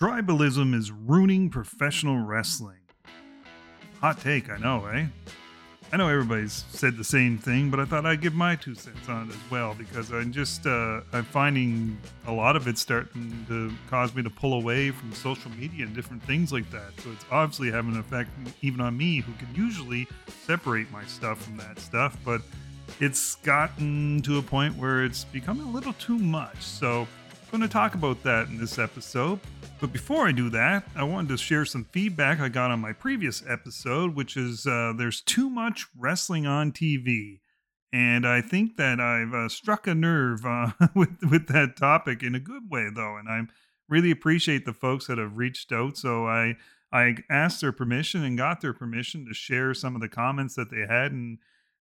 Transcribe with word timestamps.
Tribalism 0.00 0.74
is 0.74 0.90
ruining 0.90 1.50
professional 1.50 2.24
wrestling. 2.24 2.78
Hot 4.00 4.18
take, 4.18 4.48
I 4.48 4.56
know, 4.56 4.86
eh? 4.86 5.04
I 5.92 5.96
know 5.98 6.08
everybody's 6.08 6.64
said 6.70 6.96
the 6.96 7.04
same 7.04 7.36
thing, 7.36 7.68
but 7.68 7.80
I 7.80 7.84
thought 7.84 8.06
I'd 8.06 8.22
give 8.22 8.32
my 8.32 8.56
two 8.56 8.74
cents 8.74 9.10
on 9.10 9.28
it 9.28 9.34
as 9.34 9.50
well 9.50 9.74
because 9.74 10.10
I'm 10.10 10.32
just 10.32 10.66
uh, 10.66 11.02
I'm 11.12 11.24
finding 11.24 11.98
a 12.26 12.32
lot 12.32 12.56
of 12.56 12.66
it 12.66 12.78
starting 12.78 13.44
to 13.48 13.70
cause 13.90 14.14
me 14.14 14.22
to 14.22 14.30
pull 14.30 14.54
away 14.54 14.90
from 14.90 15.12
social 15.12 15.50
media 15.50 15.84
and 15.84 15.94
different 15.94 16.22
things 16.22 16.50
like 16.50 16.70
that. 16.70 16.98
So 17.04 17.12
it's 17.12 17.26
obviously 17.30 17.70
having 17.70 17.92
an 17.92 18.00
effect 18.00 18.30
even 18.62 18.80
on 18.80 18.96
me, 18.96 19.18
who 19.18 19.34
can 19.34 19.54
usually 19.54 20.08
separate 20.46 20.90
my 20.90 21.04
stuff 21.04 21.42
from 21.42 21.58
that 21.58 21.78
stuff, 21.78 22.16
but 22.24 22.40
it's 23.00 23.34
gotten 23.34 24.22
to 24.22 24.38
a 24.38 24.42
point 24.42 24.78
where 24.78 25.04
it's 25.04 25.24
becoming 25.24 25.66
a 25.66 25.70
little 25.70 25.92
too 25.92 26.16
much. 26.16 26.62
So 26.62 27.06
going 27.50 27.62
to 27.62 27.68
talk 27.68 27.94
about 27.94 28.22
that 28.22 28.48
in 28.48 28.58
this 28.58 28.78
episode. 28.78 29.40
But 29.80 29.92
before 29.92 30.28
I 30.28 30.32
do 30.32 30.50
that, 30.50 30.84
I 30.94 31.02
wanted 31.02 31.28
to 31.30 31.36
share 31.36 31.64
some 31.64 31.84
feedback 31.84 32.38
I 32.38 32.48
got 32.48 32.70
on 32.70 32.80
my 32.80 32.92
previous 32.92 33.42
episode, 33.48 34.14
which 34.14 34.36
is 34.36 34.66
uh, 34.66 34.92
there's 34.96 35.20
too 35.20 35.50
much 35.50 35.86
wrestling 35.98 36.46
on 36.46 36.70
TV. 36.70 37.40
And 37.92 38.24
I 38.24 38.40
think 38.40 38.76
that 38.76 39.00
I've 39.00 39.34
uh, 39.34 39.48
struck 39.48 39.88
a 39.88 39.94
nerve 39.94 40.46
uh, 40.46 40.70
with, 40.94 41.16
with 41.28 41.48
that 41.48 41.76
topic 41.76 42.22
in 42.22 42.36
a 42.36 42.40
good 42.40 42.70
way, 42.70 42.88
though. 42.94 43.16
And 43.16 43.28
I 43.28 43.42
really 43.88 44.12
appreciate 44.12 44.64
the 44.64 44.72
folks 44.72 45.08
that 45.08 45.18
have 45.18 45.36
reached 45.36 45.72
out. 45.72 45.96
So 45.96 46.26
I, 46.26 46.56
I 46.92 47.16
asked 47.28 47.62
their 47.62 47.72
permission 47.72 48.22
and 48.22 48.38
got 48.38 48.60
their 48.60 48.74
permission 48.74 49.26
to 49.26 49.34
share 49.34 49.74
some 49.74 49.96
of 49.96 50.00
the 50.00 50.08
comments 50.08 50.54
that 50.54 50.70
they 50.70 50.86
had. 50.88 51.10
And 51.10 51.38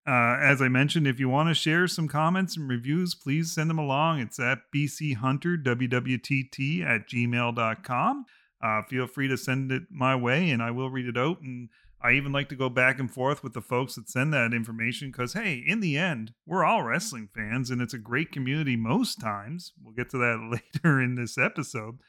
uh, 0.10 0.38
as 0.42 0.60
I 0.60 0.70
mentioned, 0.70 1.06
if 1.06 1.20
you 1.20 1.30
want 1.30 1.50
to 1.50 1.54
share 1.54 1.88
some 1.88 2.08
comments 2.08 2.58
and 2.58 2.68
reviews, 2.68 3.14
please 3.14 3.52
send 3.52 3.70
them 3.70 3.78
along. 3.78 4.22
It's 4.22 4.40
at 4.40 4.58
bchunterwwtt 4.76 6.84
at 6.84 7.08
gmail.com. 7.08 8.26
Uh, 8.62 8.82
feel 8.90 9.06
free 9.06 9.28
to 9.28 9.38
send 9.38 9.72
it 9.72 9.84
my 9.92 10.16
way 10.16 10.50
and 10.50 10.64
I 10.64 10.72
will 10.72 10.90
read 10.90 11.06
it 11.06 11.16
out. 11.16 11.42
And 11.42 11.70
I 12.02 12.14
even 12.14 12.32
like 12.32 12.50
to 12.50 12.56
go 12.56 12.70
back 12.70 13.00
and 13.00 13.12
forth 13.12 13.44
with 13.44 13.54
the 13.54 13.62
folks 13.62 13.94
that 13.96 14.10
send 14.10 14.34
that 14.34 14.52
information 14.52 15.12
because, 15.12 15.34
hey, 15.34 15.64
in 15.64 15.80
the 15.80 15.96
end, 15.96 16.34
we're 16.44 16.66
all 16.66 16.82
wrestling 16.82 17.30
fans 17.32 17.70
and 17.70 17.80
it's 17.80 17.94
a 17.94 18.00
great 18.00 18.32
community 18.32 18.76
most 18.76 19.22
times. 19.22 19.74
We'll 19.80 19.94
get 19.94 20.10
to 20.10 20.18
that 20.18 20.60
later 20.84 21.00
in 21.00 21.14
this 21.14 21.38
episode. 21.38 22.00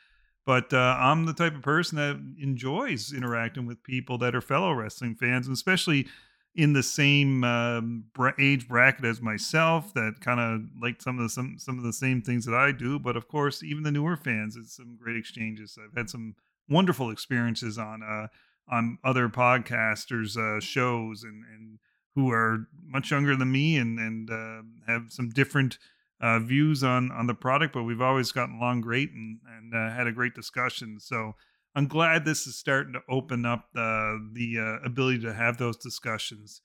But 0.46 0.72
uh, 0.72 0.96
I'm 0.98 1.26
the 1.26 1.34
type 1.34 1.54
of 1.54 1.60
person 1.60 1.98
that 1.98 2.16
enjoys 2.42 3.12
interacting 3.12 3.66
with 3.66 3.82
people 3.82 4.16
that 4.18 4.34
are 4.34 4.40
fellow 4.40 4.72
wrestling 4.72 5.16
fans, 5.16 5.46
and 5.46 5.54
especially 5.54 6.06
in 6.54 6.72
the 6.72 6.82
same 6.82 7.44
um, 7.44 8.04
age 8.38 8.66
bracket 8.66 9.04
as 9.04 9.20
myself 9.20 9.94
that 9.94 10.16
kind 10.20 10.40
of 10.40 10.62
like 10.82 11.00
some 11.00 11.18
of 11.18 11.22
the 11.22 11.28
some 11.28 11.56
some 11.58 11.78
of 11.78 11.84
the 11.84 11.92
same 11.92 12.20
things 12.22 12.44
that 12.44 12.54
I 12.54 12.72
do. 12.72 12.98
But 12.98 13.16
of 13.16 13.28
course, 13.28 13.62
even 13.62 13.84
the 13.84 13.92
newer 13.92 14.16
fans, 14.16 14.56
it's 14.56 14.76
some 14.76 14.98
great 15.00 15.16
exchanges. 15.16 15.78
I've 15.82 15.96
had 15.96 16.10
some 16.10 16.34
wonderful 16.68 17.10
experiences 17.10 17.78
on 17.78 18.02
uh, 18.02 18.26
on 18.68 18.98
other 19.04 19.28
podcasters' 19.28 20.36
uh, 20.36 20.60
shows 20.60 21.22
and 21.22 21.44
and 21.44 21.78
who 22.16 22.30
are 22.30 22.66
much 22.84 23.10
younger 23.12 23.36
than 23.36 23.52
me 23.52 23.76
and 23.76 23.98
and 23.98 24.30
uh, 24.30 24.62
have 24.86 25.06
some 25.10 25.30
different 25.30 25.78
uh, 26.20 26.40
views 26.40 26.82
on 26.82 27.12
on 27.12 27.28
the 27.28 27.34
product. 27.34 27.74
But 27.74 27.84
we've 27.84 28.02
always 28.02 28.32
gotten 28.32 28.56
along 28.56 28.80
great 28.80 29.12
and 29.12 29.38
and 29.56 29.74
uh, 29.74 29.94
had 29.94 30.08
a 30.08 30.12
great 30.12 30.34
discussion. 30.34 30.98
So 30.98 31.34
I'm 31.74 31.86
glad 31.86 32.24
this 32.24 32.46
is 32.46 32.56
starting 32.56 32.94
to 32.94 33.00
open 33.08 33.46
up 33.46 33.68
uh, 33.76 34.16
the 34.32 34.56
uh, 34.58 34.86
ability 34.86 35.20
to 35.20 35.32
have 35.32 35.58
those 35.58 35.76
discussions. 35.76 36.60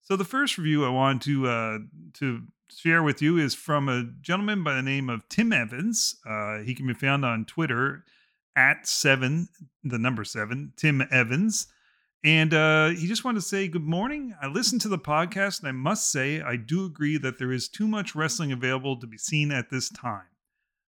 So 0.00 0.16
the 0.16 0.24
first 0.24 0.58
review 0.58 0.84
I 0.84 0.88
want 0.88 1.22
to 1.22 1.46
uh, 1.46 1.78
to 2.14 2.42
share 2.70 3.02
with 3.02 3.22
you 3.22 3.38
is 3.38 3.54
from 3.54 3.88
a 3.88 4.08
gentleman 4.20 4.64
by 4.64 4.74
the 4.74 4.82
name 4.82 5.08
of 5.08 5.28
Tim 5.28 5.52
Evans. 5.52 6.16
Uh, 6.28 6.58
he 6.58 6.74
can 6.74 6.86
be 6.86 6.94
found 6.94 7.24
on 7.24 7.44
Twitter 7.44 8.04
at 8.56 8.86
seven, 8.86 9.48
the 9.84 9.98
number 9.98 10.24
seven, 10.24 10.72
Tim 10.76 11.06
Evans. 11.10 11.66
And 12.24 12.52
uh, 12.52 12.88
he 12.88 13.06
just 13.06 13.24
wanted 13.24 13.40
to 13.40 13.46
say 13.46 13.68
good 13.68 13.84
morning. 13.84 14.34
I 14.42 14.48
listened 14.48 14.80
to 14.80 14.88
the 14.88 14.98
podcast, 14.98 15.60
and 15.60 15.68
I 15.68 15.72
must 15.72 16.10
say 16.10 16.40
I 16.40 16.56
do 16.56 16.84
agree 16.84 17.16
that 17.18 17.38
there 17.38 17.52
is 17.52 17.68
too 17.68 17.86
much 17.86 18.16
wrestling 18.16 18.50
available 18.50 18.98
to 18.98 19.06
be 19.06 19.18
seen 19.18 19.52
at 19.52 19.70
this 19.70 19.88
time. 19.88 20.26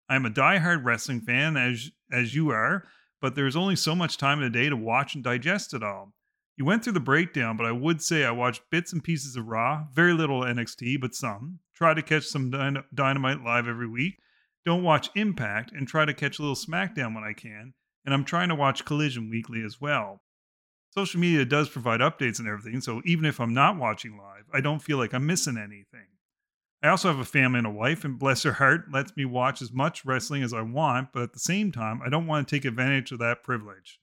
I'm 0.09 0.27
a 0.27 0.31
diehard 0.31 0.85
wrestling 0.85 1.21
fan, 1.21 1.57
as 1.57 1.91
as 2.11 2.35
you 2.35 2.51
are 2.51 2.85
but 3.21 3.35
there's 3.35 3.57
only 3.57 3.77
so 3.77 3.95
much 3.95 4.17
time 4.17 4.39
in 4.39 4.45
a 4.45 4.51
day 4.51 4.69
to 4.69 4.77
watch 4.77 5.15
and 5.15 5.25
digest 5.25 5.75
it 5.75 5.83
all. 5.83 6.13
You 6.57 6.65
went 6.65 6.85
through 6.85 6.95
the 6.95 7.01
breakdown, 7.01 7.57
but 7.57 7.67
I 7.67 7.73
would 7.73 8.03
say 8.03 8.25
I 8.25 8.33
watched 8.33 8.69
bits 8.71 8.93
and 8.93 9.03
pieces 9.03 9.37
of 9.37 9.47
Raw, 9.47 9.85
very 9.95 10.13
little 10.13 10.43
NXT, 10.43 11.01
but 11.01 11.15
some. 11.15 11.61
Try 11.75 11.95
to 11.95 12.03
catch 12.03 12.25
some 12.25 12.51
Dynamite 12.93 13.43
live 13.43 13.67
every 13.67 13.89
week. 13.89 14.19
Don't 14.67 14.83
watch 14.83 15.09
Impact 15.15 15.73
and 15.73 15.89
try 15.89 16.05
to 16.05 16.13
catch 16.13 16.39
a 16.39 16.43
little 16.43 16.57
SmackDown 16.57 17.15
when 17.15 17.25
I 17.25 17.33
can. 17.33 17.73
And 18.05 18.13
I'm 18.13 18.25
trying 18.25 18.51
to 18.51 18.55
watch 18.55 18.85
Collision 18.85 19.31
weekly 19.31 19.63
as 19.63 19.81
well. 19.81 20.21
Social 20.91 21.21
media 21.21 21.45
does 21.45 21.69
provide 21.69 22.01
updates 22.01 22.41
and 22.41 22.49
everything, 22.49 22.81
so 22.81 23.01
even 23.05 23.25
if 23.25 23.41
I'm 23.41 23.55
not 23.55 23.77
watching 23.79 24.19
live, 24.19 24.45
I 24.53 24.61
don't 24.61 24.83
feel 24.83 24.99
like 24.99 25.15
I'm 25.15 25.27
missing 25.27 25.57
anything. 25.57 26.09
I 26.83 26.89
also 26.89 27.09
have 27.09 27.19
a 27.19 27.27
family 27.27 27.59
and 27.59 27.67
a 27.67 27.71
wife, 27.71 28.05
and 28.05 28.19
bless 28.19 28.43
her 28.45 28.55
heart, 28.55 28.91
lets 28.91 29.15
me 29.15 29.27
watch 29.27 29.61
as 29.61 29.71
much 29.71 30.05
wrestling 30.07 30.43
as 30.43 30.55
I 30.55 30.63
want, 30.63 31.13
but 31.13 31.23
at 31.23 31.33
the 31.35 31.39
same 31.39 31.73
time, 31.73 32.01
I 32.05 32.09
don't 32.09 32.27
want 32.27 32.49
to 32.49 32.55
take 32.55 32.65
advantage 32.65 33.13
of 33.13 33.19
that 33.19 33.43
privilege. 33.43 34.01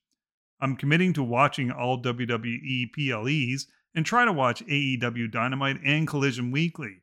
I'm 0.61 0.75
committing 0.75 1.13
to 1.13 1.23
watching 1.23 1.71
all 1.71 2.01
WWE 2.01 2.91
PLEs 2.93 3.67
and 3.95 4.05
try 4.05 4.25
to 4.25 4.31
watch 4.31 4.63
AEW 4.67 5.31
Dynamite 5.31 5.79
and 5.83 6.07
Collision 6.07 6.51
weekly. 6.51 7.01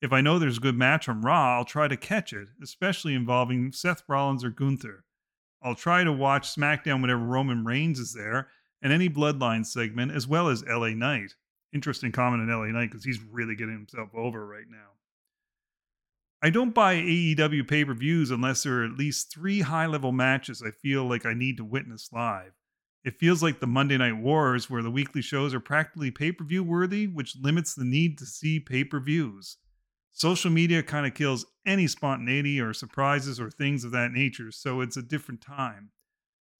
If 0.00 0.12
I 0.12 0.20
know 0.20 0.38
there's 0.38 0.58
a 0.58 0.60
good 0.60 0.76
match 0.76 1.08
on 1.08 1.22
Raw, 1.22 1.56
I'll 1.56 1.64
try 1.64 1.88
to 1.88 1.96
catch 1.96 2.32
it, 2.32 2.48
especially 2.62 3.14
involving 3.14 3.72
Seth 3.72 4.04
Rollins 4.08 4.44
or 4.44 4.50
Gunther. 4.50 5.04
I'll 5.60 5.74
try 5.74 6.04
to 6.04 6.12
watch 6.12 6.54
SmackDown 6.54 7.00
whenever 7.00 7.24
Roman 7.24 7.64
Reigns 7.64 7.98
is 7.98 8.12
there, 8.12 8.48
and 8.80 8.92
any 8.92 9.08
Bloodline 9.08 9.66
segment, 9.66 10.12
as 10.12 10.28
well 10.28 10.48
as 10.48 10.64
LA 10.64 10.90
Knight. 10.90 11.34
Interesting 11.72 12.12
comment 12.12 12.48
on 12.48 12.56
LA 12.56 12.66
Knight 12.66 12.90
because 12.90 13.04
he's 13.04 13.20
really 13.20 13.56
getting 13.56 13.74
himself 13.74 14.10
over 14.14 14.46
right 14.46 14.70
now. 14.70 14.90
I 16.40 16.50
don't 16.50 16.74
buy 16.74 16.94
AEW 16.94 17.66
pay 17.66 17.84
per 17.84 17.94
views 17.94 18.30
unless 18.30 18.62
there 18.62 18.80
are 18.80 18.84
at 18.84 18.92
least 18.92 19.32
three 19.32 19.62
high 19.62 19.86
level 19.86 20.12
matches 20.12 20.62
I 20.62 20.70
feel 20.70 21.04
like 21.04 21.26
I 21.26 21.34
need 21.34 21.56
to 21.56 21.64
witness 21.64 22.10
live. 22.12 22.52
It 23.04 23.18
feels 23.18 23.42
like 23.42 23.58
the 23.58 23.66
Monday 23.66 23.96
Night 23.96 24.18
Wars, 24.18 24.70
where 24.70 24.82
the 24.82 24.90
weekly 24.90 25.22
shows 25.22 25.52
are 25.52 25.60
practically 25.60 26.12
pay 26.12 26.30
per 26.30 26.44
view 26.44 26.62
worthy, 26.62 27.08
which 27.08 27.36
limits 27.40 27.74
the 27.74 27.84
need 27.84 28.18
to 28.18 28.26
see 28.26 28.60
pay 28.60 28.84
per 28.84 29.00
views. 29.00 29.56
Social 30.12 30.50
media 30.50 30.82
kind 30.82 31.06
of 31.06 31.14
kills 31.14 31.44
any 31.66 31.88
spontaneity 31.88 32.60
or 32.60 32.72
surprises 32.72 33.40
or 33.40 33.50
things 33.50 33.82
of 33.82 33.90
that 33.92 34.12
nature, 34.12 34.52
so 34.52 34.80
it's 34.80 34.96
a 34.96 35.02
different 35.02 35.40
time. 35.40 35.90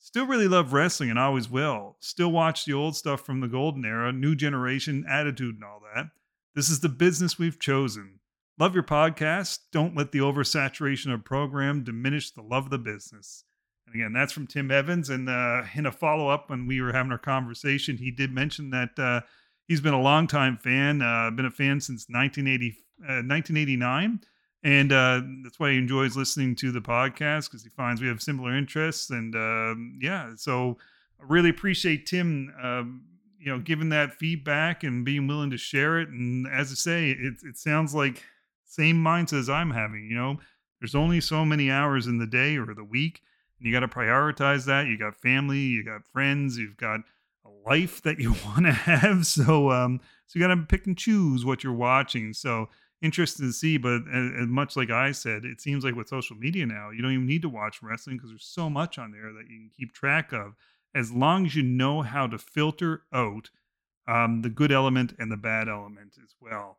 Still 0.00 0.26
really 0.26 0.48
love 0.48 0.72
wrestling 0.72 1.10
and 1.10 1.18
always 1.18 1.48
will. 1.48 1.96
Still 2.00 2.32
watch 2.32 2.64
the 2.64 2.72
old 2.72 2.96
stuff 2.96 3.20
from 3.20 3.40
the 3.40 3.48
golden 3.48 3.84
era, 3.84 4.12
new 4.12 4.34
generation, 4.34 5.04
attitude, 5.08 5.56
and 5.56 5.64
all 5.64 5.82
that. 5.94 6.10
This 6.54 6.68
is 6.68 6.80
the 6.80 6.88
business 6.88 7.38
we've 7.38 7.60
chosen. 7.60 8.18
Love 8.58 8.74
your 8.74 8.82
podcast. 8.82 9.60
Don't 9.70 9.96
let 9.96 10.10
the 10.10 10.18
oversaturation 10.18 11.14
of 11.14 11.24
program 11.24 11.84
diminish 11.84 12.32
the 12.32 12.42
love 12.42 12.64
of 12.64 12.70
the 12.70 12.78
business. 12.78 13.44
And 13.86 13.94
again, 13.94 14.12
that's 14.12 14.32
from 14.32 14.48
Tim 14.48 14.72
Evans. 14.72 15.10
And 15.10 15.28
uh, 15.28 15.62
in 15.74 15.86
a 15.86 15.92
follow 15.92 16.28
up, 16.28 16.50
when 16.50 16.66
we 16.66 16.80
were 16.80 16.92
having 16.92 17.12
our 17.12 17.18
conversation, 17.18 17.96
he 17.96 18.10
did 18.10 18.32
mention 18.32 18.70
that 18.70 18.98
uh, 18.98 19.20
he's 19.68 19.80
been 19.80 19.94
a 19.94 20.00
longtime 20.00 20.58
fan, 20.58 21.00
uh, 21.02 21.30
been 21.30 21.46
a 21.46 21.52
fan 21.52 21.80
since 21.80 22.06
1980, 22.08 22.76
1989. 22.98 24.20
Uh, 24.20 24.26
and 24.64 24.92
uh, 24.92 25.20
that's 25.44 25.60
why 25.60 25.70
he 25.70 25.78
enjoys 25.78 26.16
listening 26.16 26.56
to 26.56 26.72
the 26.72 26.80
podcast 26.80 27.48
because 27.48 27.62
he 27.62 27.70
finds 27.70 28.02
we 28.02 28.08
have 28.08 28.20
similar 28.20 28.56
interests. 28.56 29.10
And 29.10 29.36
um, 29.36 30.00
yeah, 30.02 30.32
so 30.34 30.78
I 31.20 31.24
really 31.28 31.50
appreciate 31.50 32.06
Tim, 32.06 32.52
um, 32.60 33.02
you 33.38 33.52
know, 33.52 33.60
giving 33.60 33.90
that 33.90 34.14
feedback 34.14 34.82
and 34.82 35.04
being 35.04 35.28
willing 35.28 35.50
to 35.50 35.58
share 35.58 36.00
it. 36.00 36.08
And 36.08 36.48
as 36.48 36.72
I 36.72 36.74
say, 36.74 37.10
it, 37.10 37.34
it 37.44 37.56
sounds 37.56 37.94
like 37.94 38.24
same 38.68 38.96
mindset 38.96 39.40
as 39.40 39.50
I'm 39.50 39.70
having. 39.70 40.06
You 40.08 40.16
know, 40.16 40.38
there's 40.80 40.94
only 40.94 41.20
so 41.20 41.44
many 41.44 41.70
hours 41.70 42.06
in 42.06 42.18
the 42.18 42.26
day 42.26 42.56
or 42.56 42.74
the 42.74 42.84
week, 42.84 43.22
and 43.58 43.66
you 43.66 43.72
got 43.72 43.80
to 43.80 43.88
prioritize 43.88 44.66
that. 44.66 44.86
You 44.86 44.96
got 44.96 45.16
family, 45.16 45.58
you 45.58 45.84
got 45.84 46.06
friends, 46.06 46.56
you've 46.56 46.76
got 46.76 47.00
a 47.44 47.68
life 47.68 48.02
that 48.02 48.18
you 48.18 48.34
want 48.46 48.66
to 48.66 48.72
have. 48.72 49.26
So, 49.26 49.70
um, 49.70 50.00
so 50.26 50.38
you 50.38 50.46
got 50.46 50.54
to 50.54 50.62
pick 50.62 50.86
and 50.86 50.96
choose 50.96 51.44
what 51.44 51.64
you're 51.64 51.72
watching. 51.72 52.32
So 52.32 52.68
interested 53.00 53.42
to 53.42 53.52
see, 53.52 53.78
but 53.78 54.02
as, 54.12 54.32
as 54.42 54.46
much 54.46 54.76
like 54.76 54.90
I 54.90 55.12
said, 55.12 55.44
it 55.44 55.60
seems 55.60 55.84
like 55.84 55.94
with 55.94 56.08
social 56.08 56.36
media 56.36 56.66
now, 56.66 56.90
you 56.90 57.02
don't 57.02 57.12
even 57.12 57.26
need 57.26 57.42
to 57.42 57.48
watch 57.48 57.82
wrestling 57.82 58.16
because 58.16 58.30
there's 58.30 58.44
so 58.44 58.68
much 58.68 58.98
on 58.98 59.12
there 59.12 59.32
that 59.32 59.48
you 59.48 59.56
can 59.58 59.70
keep 59.76 59.92
track 59.92 60.32
of. 60.32 60.54
As 60.94 61.12
long 61.12 61.46
as 61.46 61.54
you 61.54 61.62
know 61.62 62.02
how 62.02 62.26
to 62.26 62.38
filter 62.38 63.02
out 63.12 63.50
um, 64.08 64.42
the 64.42 64.48
good 64.48 64.72
element 64.72 65.14
and 65.18 65.30
the 65.30 65.36
bad 65.36 65.68
element 65.68 66.14
as 66.22 66.34
well. 66.40 66.78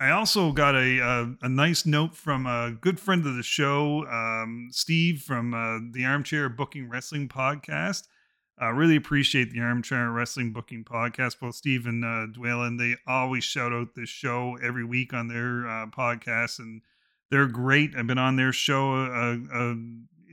I 0.00 0.10
also 0.10 0.50
got 0.50 0.74
a, 0.74 0.98
a, 0.98 1.34
a 1.42 1.48
nice 1.48 1.86
note 1.86 2.16
from 2.16 2.46
a 2.46 2.72
good 2.72 2.98
friend 2.98 3.24
of 3.26 3.36
the 3.36 3.42
show, 3.44 4.04
um, 4.06 4.68
Steve 4.72 5.22
from 5.22 5.54
uh, 5.54 5.78
the 5.92 6.04
Armchair 6.04 6.48
Booking 6.48 6.88
Wrestling 6.88 7.28
podcast. 7.28 8.08
I 8.58 8.68
really 8.68 8.96
appreciate 8.96 9.52
the 9.52 9.60
Armchair 9.60 10.10
Wrestling 10.10 10.52
Booking 10.52 10.84
podcast. 10.84 11.38
Both 11.40 11.54
Steve 11.54 11.86
and 11.86 12.04
uh, 12.04 12.26
Dwaylen, 12.36 12.78
they 12.78 12.96
always 13.06 13.44
shout 13.44 13.72
out 13.72 13.94
this 13.94 14.08
show 14.08 14.56
every 14.62 14.84
week 14.84 15.12
on 15.12 15.28
their 15.28 15.66
uh, 15.66 15.86
podcast, 15.86 16.58
and 16.58 16.82
they're 17.30 17.46
great. 17.46 17.94
I've 17.96 18.06
been 18.06 18.18
on 18.18 18.36
their 18.36 18.52
show 18.52 18.94
uh, 18.94 19.36
uh, 19.52 19.74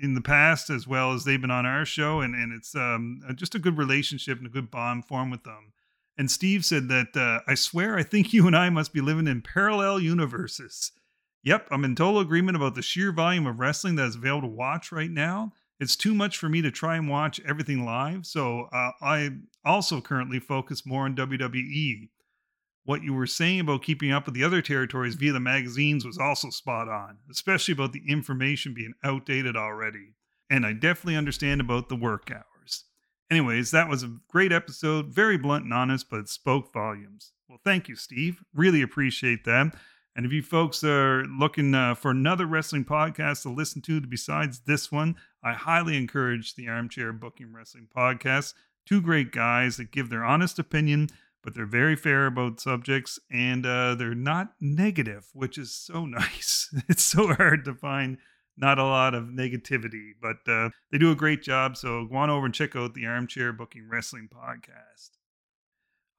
in 0.02 0.14
the 0.16 0.22
past 0.22 0.70
as 0.70 0.88
well 0.88 1.14
as 1.14 1.24
they've 1.24 1.42
been 1.42 1.52
on 1.52 1.66
our 1.66 1.86
show, 1.86 2.22
and 2.22 2.36
and 2.36 2.52
it's 2.52 2.76
um, 2.76 3.22
just 3.36 3.56
a 3.56 3.60
good 3.60 3.78
relationship 3.78 4.38
and 4.38 4.48
a 4.48 4.52
good 4.52 4.70
bond 4.70 5.06
form 5.06 5.32
with 5.32 5.44
them. 5.44 5.74
And 6.18 6.30
Steve 6.30 6.66
said 6.66 6.88
that 6.90 7.16
uh, 7.16 7.40
I 7.48 7.56
swear 7.56 7.98
I 7.98 8.04
think 8.04 8.34
you 8.34 8.48
and 8.48 8.56
I 8.56 8.70
must 8.70 8.94
be 8.94 9.02
living 9.02 9.28
in 9.28 9.42
parallel 9.42 10.00
universes. 10.00 10.92
Yep, 11.44 11.68
I'm 11.72 11.84
in 11.84 11.96
total 11.96 12.20
agreement 12.20 12.56
about 12.56 12.76
the 12.76 12.82
sheer 12.82 13.12
volume 13.12 13.48
of 13.48 13.60
wrestling 13.60 13.96
that 13.96 14.08
is 14.08 14.16
available 14.16 14.50
to 14.50 14.54
watch 14.54 14.92
right 14.92 15.10
now. 15.10 15.54
It's 15.80 15.96
too 15.96 16.14
much 16.14 16.38
for 16.38 16.48
me 16.48 16.62
to 16.62 16.70
try 16.70 16.96
and 16.96 17.10
watch 17.10 17.40
everything 17.48 17.84
live, 17.84 18.28
so 18.28 18.68
uh, 18.72 18.92
I 19.02 19.32
also 19.66 20.00
currently 20.00 20.40
focus 20.40 20.86
more 20.86 21.06
on 21.06 21.16
WWE. 21.16 22.10
What 22.84 23.02
you 23.02 23.16
were 23.16 23.26
saying 23.26 23.62
about 23.62 23.82
keeping 23.82 24.12
up 24.12 24.26
with 24.26 24.36
the 24.36 24.44
other 24.44 24.62
territories 24.62 25.16
via 25.16 25.34
the 25.34 25.40
magazines 25.40 26.06
was 26.06 26.20
also 26.20 26.52
spot 26.52 26.88
on, 26.88 27.18
especially 27.32 27.72
about 27.72 27.94
the 27.94 28.04
information 28.08 28.76
being 28.76 28.94
outdated 29.04 29.56
already. 29.56 30.14
And 30.52 30.68
I 30.68 30.74
definitely 30.74 31.16
understand 31.16 31.62
about 31.62 31.90
the 31.90 31.96
work 31.96 32.30
hours. 32.30 32.51
Anyways, 33.32 33.72
that 33.72 33.88
was 33.88 34.04
a 34.04 34.18
great 34.28 34.52
episode, 34.52 35.08
very 35.08 35.38
blunt 35.38 35.64
and 35.64 35.74
honest, 35.74 36.10
but 36.10 36.20
it 36.20 36.28
spoke 36.28 36.74
volumes. 36.74 37.32
Well, 37.48 37.62
thank 37.64 37.88
you, 37.88 37.96
Steve. 37.96 38.44
Really 38.54 38.82
appreciate 38.82 39.46
that. 39.46 39.74
And 40.18 40.26
if 40.26 40.34
you 40.34 40.44
folks 40.44 40.84
are 40.84 41.24
looking 41.24 41.74
uh, 41.74 41.96
for 41.96 42.12
another 42.12 42.46
wrestling 42.46 42.84
podcast 42.84 43.44
to 43.44 43.50
listen 43.50 43.82
to 43.84 44.02
besides 44.02 44.60
this 44.68 44.92
one, 44.92 45.16
I 45.42 45.54
highly 45.54 45.96
encourage 45.96 46.56
the 46.56 46.68
Armchair 46.68 47.14
Booking 47.14 47.54
Wrestling 47.54 47.88
Podcast. 47.96 48.54
Two 48.86 49.00
great 49.00 49.32
guys 49.32 49.78
that 49.78 49.92
give 49.92 50.10
their 50.10 50.26
honest 50.26 50.60
opinion, 50.60 51.08
but 51.42 51.56
they're 51.56 51.66
very 51.66 51.96
fair 51.96 52.26
about 52.26 52.60
subjects 52.60 53.18
and 53.32 53.66
uh, 53.66 53.96
they're 53.96 54.14
not 54.14 54.56
negative, 54.60 55.30
which 55.32 55.58
is 55.58 55.72
so 55.72 56.06
nice. 56.06 56.70
it's 56.90 57.04
so 57.04 57.34
hard 57.34 57.64
to 57.64 57.74
find 57.74 58.18
not 58.62 58.78
a 58.78 58.84
lot 58.84 59.16
of 59.16 59.26
negativity, 59.26 60.12
but 60.22 60.38
uh, 60.48 60.70
they 60.92 60.98
do 60.98 61.12
a 61.12 61.16
great 61.16 61.42
job. 61.42 61.76
So 61.76 62.06
go 62.06 62.16
on 62.18 62.30
over 62.30 62.46
and 62.46 62.54
check 62.54 62.76
out 62.76 62.94
the 62.94 63.08
Armchair 63.08 63.52
Booking 63.52 63.90
Wrestling 63.90 64.30
Podcast. 64.34 65.10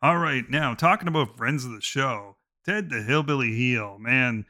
All 0.03 0.19
right, 0.19 0.45
now 0.51 0.75
talking 0.75 1.07
about 1.07 1.37
friends 1.37 1.65
of 1.65 1.71
the 1.71 1.81
show. 1.81 2.37
Ted 2.67 2.91
the 2.91 3.03
Hillbilly 3.03 3.53
Heel, 3.53 3.99
man, 3.99 4.45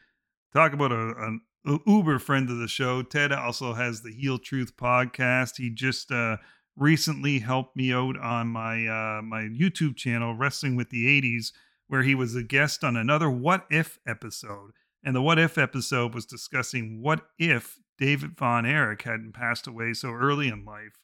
talk 0.53 0.73
about 0.73 0.93
a, 0.93 1.15
an 1.19 1.41
uber 1.87 2.19
friend 2.19 2.49
of 2.51 2.59
the 2.59 2.69
show. 2.69 3.03
Ted 3.03 3.33
also 3.33 3.75
has 3.75 4.03
the 4.03 4.13
Heel 4.13 4.39
Truth 4.39 4.77
podcast. 4.77 5.57
He 5.57 5.71
just 5.71 6.11
uh, 6.11 6.39
recently 6.77 7.39
helped 7.39 7.77
me 7.77 7.93
out 7.93 8.19
on 8.19 8.49
my 8.49 8.87
uh, 8.87 9.23
my 9.23 9.43
YouTube 9.43 9.97
channel, 9.97 10.35
Wrestling 10.35 10.77
with 10.77 10.91
the 10.91 11.07
'80s, 11.21 11.53
where 11.89 12.03
he 12.03 12.15
was 12.15 12.35
a 12.35 12.43
guest 12.43 12.83
on 12.83 12.97
another 12.97 13.31
What 13.31 13.67
If 13.71 13.99
episode. 14.07 14.73
And 15.05 15.17
the 15.17 15.23
What 15.23 15.39
If 15.39 15.59
episode 15.59 16.15
was 16.15 16.27
discussing 16.27 17.03
what 17.03 17.27
if 17.39 17.79
David 18.03 18.37
Von 18.37 18.67
Erich 18.67 19.03
hadn't 19.03 19.33
passed 19.33 19.67
away 19.67 19.95
so 19.95 20.11
early 20.11 20.49
in 20.49 20.65
life. 20.65 20.99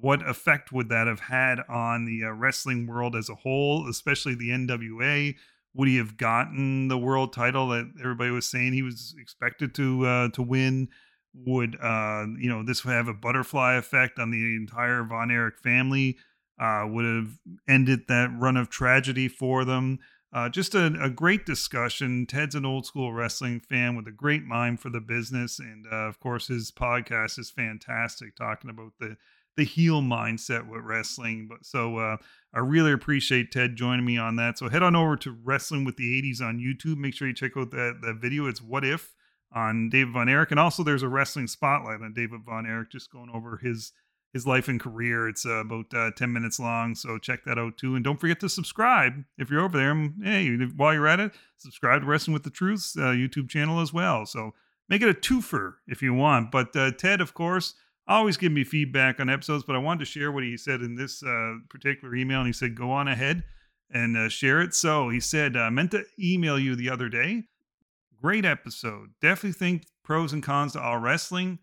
What 0.00 0.26
effect 0.28 0.72
would 0.72 0.88
that 0.88 1.06
have 1.06 1.20
had 1.20 1.60
on 1.68 2.04
the 2.04 2.24
uh, 2.24 2.30
wrestling 2.30 2.86
world 2.86 3.14
as 3.16 3.28
a 3.28 3.34
whole, 3.34 3.88
especially 3.88 4.34
the 4.34 4.50
NWA? 4.50 5.34
would 5.74 5.88
he 5.88 5.96
have 5.96 6.16
gotten 6.16 6.88
the 6.88 6.98
world 6.98 7.32
title 7.32 7.68
that 7.68 7.88
everybody 8.00 8.30
was 8.30 8.46
saying 8.46 8.72
he 8.72 8.82
was 8.82 9.14
expected 9.18 9.74
to 9.76 10.04
uh, 10.06 10.28
to 10.30 10.42
win? 10.42 10.88
Would 11.34 11.76
uh, 11.80 12.26
you 12.36 12.48
know 12.48 12.64
this 12.64 12.82
have 12.82 13.08
a 13.08 13.14
butterfly 13.14 13.74
effect 13.74 14.18
on 14.18 14.30
the 14.30 14.56
entire 14.56 15.04
Von 15.04 15.30
Erich 15.30 15.58
family? 15.58 16.18
Uh, 16.60 16.84
would 16.88 17.04
have 17.04 17.38
ended 17.68 18.00
that 18.08 18.36
run 18.36 18.56
of 18.56 18.68
tragedy 18.68 19.28
for 19.28 19.64
them. 19.64 20.00
Uh, 20.32 20.48
just 20.48 20.74
a, 20.74 20.92
a, 21.00 21.08
great 21.08 21.46
discussion. 21.46 22.26
Ted's 22.26 22.54
an 22.54 22.66
old 22.66 22.84
school 22.84 23.14
wrestling 23.14 23.60
fan 23.60 23.96
with 23.96 24.06
a 24.06 24.12
great 24.12 24.44
mind 24.44 24.78
for 24.78 24.90
the 24.90 25.00
business, 25.00 25.58
and 25.58 25.86
uh, 25.90 26.06
of 26.06 26.20
course, 26.20 26.48
his 26.48 26.70
podcast 26.70 27.38
is 27.38 27.50
fantastic, 27.50 28.36
talking 28.36 28.68
about 28.68 28.92
the 29.00 29.16
the 29.58 29.64
heel 29.64 30.00
mindset 30.00 30.68
with 30.68 30.82
wrestling. 30.84 31.48
But 31.48 31.66
so 31.66 31.98
uh, 31.98 32.16
I 32.54 32.60
really 32.60 32.92
appreciate 32.92 33.50
Ted 33.50 33.74
joining 33.74 34.06
me 34.06 34.16
on 34.16 34.36
that. 34.36 34.56
So 34.56 34.68
head 34.68 34.84
on 34.84 34.94
over 34.94 35.16
to 35.16 35.32
Wrestling 35.32 35.84
with 35.84 35.96
the 35.96 36.22
80s 36.22 36.40
on 36.40 36.60
YouTube. 36.60 36.96
Make 36.96 37.14
sure 37.14 37.26
you 37.26 37.34
check 37.34 37.56
out 37.56 37.72
that, 37.72 37.98
that 38.02 38.18
video. 38.20 38.46
It's 38.46 38.62
What 38.62 38.84
If 38.84 39.14
on 39.52 39.90
David 39.90 40.12
Von 40.12 40.28
Erich. 40.28 40.52
And 40.52 40.60
also 40.60 40.84
there's 40.84 41.02
a 41.02 41.08
wrestling 41.08 41.48
spotlight 41.48 42.00
on 42.00 42.14
David 42.14 42.42
Von 42.46 42.66
Erich, 42.66 42.90
just 42.90 43.10
going 43.10 43.30
over 43.34 43.56
his 43.56 43.92
his 44.32 44.46
life 44.46 44.68
and 44.68 44.80
career. 44.80 45.28
It's 45.28 45.46
uh, 45.46 45.60
about 45.60 45.92
uh, 45.94 46.10
10 46.16 46.32
minutes 46.32 46.60
long. 46.60 46.94
So 46.94 47.18
check 47.18 47.44
that 47.44 47.58
out 47.58 47.78
too. 47.78 47.94
And 47.94 48.04
don't 48.04 48.20
forget 48.20 48.40
to 48.40 48.48
subscribe 48.48 49.24
if 49.38 49.50
you're 49.50 49.64
over 49.64 49.78
there. 49.78 50.10
Hey, 50.22 50.54
while 50.76 50.92
you're 50.92 51.08
at 51.08 51.20
it, 51.20 51.32
subscribe 51.56 52.02
to 52.02 52.06
Wrestling 52.06 52.34
with 52.34 52.44
the 52.44 52.50
Truths 52.50 52.96
uh, 52.96 53.12
YouTube 53.12 53.48
channel 53.48 53.80
as 53.80 53.92
well. 53.92 54.26
So 54.26 54.52
make 54.88 55.02
it 55.02 55.08
a 55.08 55.14
twofer 55.14 55.74
if 55.86 56.02
you 56.02 56.12
want. 56.14 56.50
But 56.50 56.76
uh, 56.76 56.92
Ted, 56.92 57.20
of 57.20 57.34
course, 57.34 57.74
always 58.06 58.36
give 58.36 58.52
me 58.52 58.64
feedback 58.64 59.20
on 59.20 59.30
episodes, 59.30 59.64
but 59.64 59.76
I 59.76 59.80
wanted 59.80 60.00
to 60.00 60.04
share 60.06 60.32
what 60.32 60.44
he 60.44 60.56
said 60.56 60.80
in 60.80 60.94
this 60.94 61.22
uh, 61.22 61.56
particular 61.68 62.14
email. 62.14 62.40
And 62.40 62.46
he 62.46 62.52
said, 62.52 62.74
go 62.74 62.90
on 62.90 63.08
ahead 63.08 63.44
and 63.90 64.16
uh, 64.16 64.28
share 64.28 64.60
it. 64.60 64.74
So 64.74 65.08
he 65.08 65.20
said, 65.20 65.56
I 65.56 65.70
meant 65.70 65.92
to 65.92 66.04
email 66.18 66.58
you 66.58 66.76
the 66.76 66.90
other 66.90 67.08
day. 67.08 67.44
Great 68.20 68.44
episode. 68.44 69.10
Definitely 69.22 69.52
think 69.52 69.86
pros 70.02 70.32
and 70.32 70.42
cons 70.42 70.72
to 70.72 70.82
all 70.82 70.98
wrestling. 70.98 71.60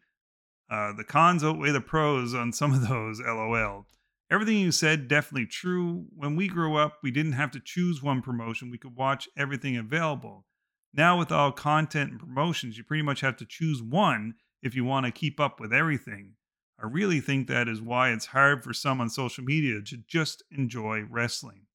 Uh, 0.70 0.94
the 0.94 1.04
cons 1.04 1.44
outweigh 1.44 1.72
the 1.72 1.82
pros 1.82 2.34
on 2.34 2.52
some 2.52 2.74
of 2.74 2.88
those, 2.88 3.20
lol. 3.26 3.86
Everything 4.32 4.58
you 4.58 4.72
said, 4.72 5.08
definitely 5.08 5.46
true. 5.46 6.06
When 6.16 6.36
we 6.36 6.48
grew 6.48 6.76
up, 6.76 6.98
we 7.04 7.12
didn't 7.12 7.34
have 7.34 7.52
to 7.52 7.60
choose 7.64 8.02
one 8.02 8.22
promotion, 8.22 8.72
we 8.72 8.80
could 8.80 8.96
watch 8.96 9.30
everything 9.38 9.78
available. 9.78 10.46
Now, 10.94 11.20
with 11.20 11.32
all 11.32 11.52
content 11.52 12.12
and 12.12 12.20
promotions, 12.20 12.78
you 12.78 12.84
pretty 12.84 13.04
much 13.04 13.22
have 13.22 13.38
to 13.38 13.46
choose 13.46 13.84
one 13.84 14.36
if 14.64 14.76
you 14.76 14.84
want 14.86 15.06
to 15.06 15.12
keep 15.12 15.40
up 15.40 15.60
with 15.60 15.74
everything. 15.74 16.34
I 16.82 16.88
really 16.88 17.20
think 17.20 17.48
that 17.48 17.68
is 17.68 17.82
why 17.82 18.12
it's 18.12 18.28
hard 18.28 18.64
for 18.64 18.74
some 18.74 19.00
on 19.00 19.10
social 19.10 19.44
media 19.44 19.82
to 19.82 19.98
just 20.08 20.44
enjoy 20.52 21.04
wrestling. 21.04 21.68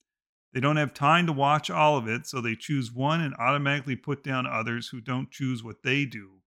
They 0.52 0.60
don't 0.60 0.76
have 0.76 0.92
time 0.92 1.26
to 1.26 1.32
watch 1.32 1.70
all 1.70 1.96
of 1.96 2.08
it, 2.08 2.26
so 2.26 2.40
they 2.40 2.56
choose 2.56 2.92
one 2.92 3.20
and 3.20 3.34
automatically 3.36 3.96
put 3.96 4.24
down 4.24 4.46
others 4.46 4.88
who 4.88 5.00
don't 5.00 5.30
choose 5.30 5.62
what 5.62 5.82
they 5.84 6.04
do. 6.04 6.39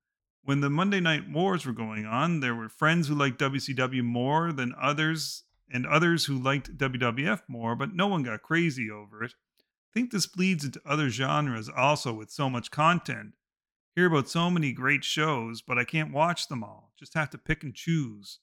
When 0.43 0.59
the 0.59 0.69
Monday 0.69 0.99
Night 0.99 1.29
Wars 1.29 1.65
were 1.65 1.73
going 1.73 2.05
on, 2.05 2.39
there 2.39 2.55
were 2.55 2.69
friends 2.69 3.07
who 3.07 3.15
liked 3.15 3.39
WCW 3.39 4.03
more 4.03 4.51
than 4.51 4.75
others, 4.79 5.43
and 5.71 5.85
others 5.85 6.25
who 6.25 6.37
liked 6.37 6.77
WWF 6.77 7.41
more, 7.47 7.75
but 7.75 7.95
no 7.95 8.07
one 8.07 8.23
got 8.23 8.41
crazy 8.41 8.91
over 8.91 9.23
it. 9.23 9.33
I 9.59 9.91
think 9.93 10.11
this 10.11 10.27
bleeds 10.27 10.65
into 10.65 10.81
other 10.85 11.09
genres 11.09 11.69
also 11.69 12.13
with 12.13 12.29
so 12.29 12.49
much 12.49 12.71
content 12.71 13.33
hear 13.95 14.07
about 14.07 14.29
so 14.29 14.49
many 14.49 14.71
great 14.71 15.03
shows, 15.03 15.61
but 15.61 15.77
I 15.77 15.83
can't 15.83 16.13
watch 16.13 16.47
them 16.47 16.63
all. 16.63 16.91
Just 16.97 17.13
have 17.13 17.29
to 17.31 17.37
pick 17.37 17.63
and 17.63 17.73
choose. 17.73 18.39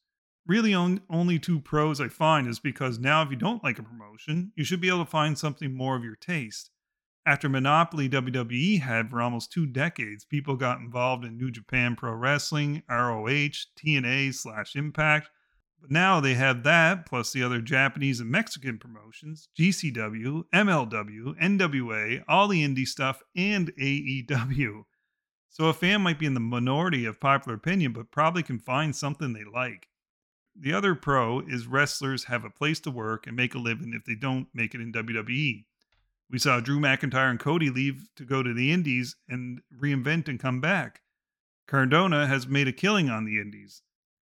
Really, 0.47 0.73
on, 0.73 1.00
only 1.11 1.38
two 1.38 1.61
pros 1.61 2.00
I 2.00 2.08
find 2.08 2.49
is 2.49 2.59
because 2.59 2.99
now, 2.99 3.23
if 3.23 3.30
you 3.30 3.37
don't 3.37 3.62
like 3.62 3.78
a 3.78 3.83
promotion, 3.83 4.52
you 4.57 4.64
should 4.64 4.80
be 4.80 4.88
able 4.88 5.04
to 5.04 5.11
find 5.11 5.37
something 5.37 5.75
more 5.75 5.97
of 5.97 6.04
your 6.04 6.16
taste. 6.16 6.71
After 7.31 7.49
Monopoly 7.49 8.09
WWE 8.09 8.81
had 8.81 9.09
for 9.09 9.23
almost 9.23 9.53
two 9.53 9.65
decades, 9.65 10.25
people 10.25 10.57
got 10.57 10.81
involved 10.81 11.25
in 11.25 11.39
New 11.39 11.53
Japan 11.53 11.95
Pro 11.95 12.13
Wrestling, 12.13 12.83
ROH, 12.91 13.69
TNA 13.79 14.35
slash 14.35 14.75
Impact. 14.75 15.31
But 15.81 15.93
now 15.93 16.19
they 16.19 16.35
have 16.35 16.65
that, 16.65 17.07
plus 17.07 17.31
the 17.31 17.45
other 17.45 17.61
Japanese 17.61 18.19
and 18.19 18.29
Mexican 18.29 18.79
promotions, 18.79 19.49
GCW, 19.57 20.43
MLW, 20.53 21.41
NWA, 21.41 22.25
all 22.27 22.49
the 22.49 22.67
indie 22.67 22.85
stuff, 22.85 23.23
and 23.37 23.71
AEW. 23.77 24.83
So 25.51 25.67
a 25.67 25.73
fan 25.73 26.01
might 26.01 26.19
be 26.19 26.27
in 26.27 26.35
the 26.35 26.41
minority 26.41 27.05
of 27.05 27.21
popular 27.21 27.55
opinion, 27.55 27.93
but 27.93 28.11
probably 28.11 28.43
can 28.43 28.59
find 28.59 28.97
something 28.97 29.35
they 29.35 29.45
like. 29.45 29.87
The 30.59 30.73
other 30.73 30.97
pro 30.97 31.39
is 31.39 31.69
wrestlers 31.69 32.25
have 32.25 32.45
a 32.45 32.51
place 32.51 32.81
to 32.81 32.91
work 32.91 33.29
and 33.29 33.37
make 33.37 33.55
a 33.55 33.59
living 33.59 33.95
if 33.95 34.05
they 34.05 34.17
don't 34.17 34.49
make 34.53 34.75
it 34.75 34.81
in 34.81 34.93
WWE. 34.93 35.67
We 36.31 36.39
saw 36.39 36.61
Drew 36.61 36.79
McIntyre 36.79 37.29
and 37.29 37.41
Cody 37.41 37.71
leave 37.71 38.09
to 38.17 38.25
go 38.25 38.43
to 38.43 38.55
the 38.55 38.71
Indies 38.71 39.17
and 39.29 39.61
reinvent 39.77 40.29
and 40.29 40.39
come 40.39 40.61
back. 40.61 41.01
Cardona 41.67 42.27
has 42.29 42.47
made 42.47 42.69
a 42.69 42.73
killing 42.73 43.11
on 43.11 43.25
the 43.25 43.41
Indies. 43.41 43.83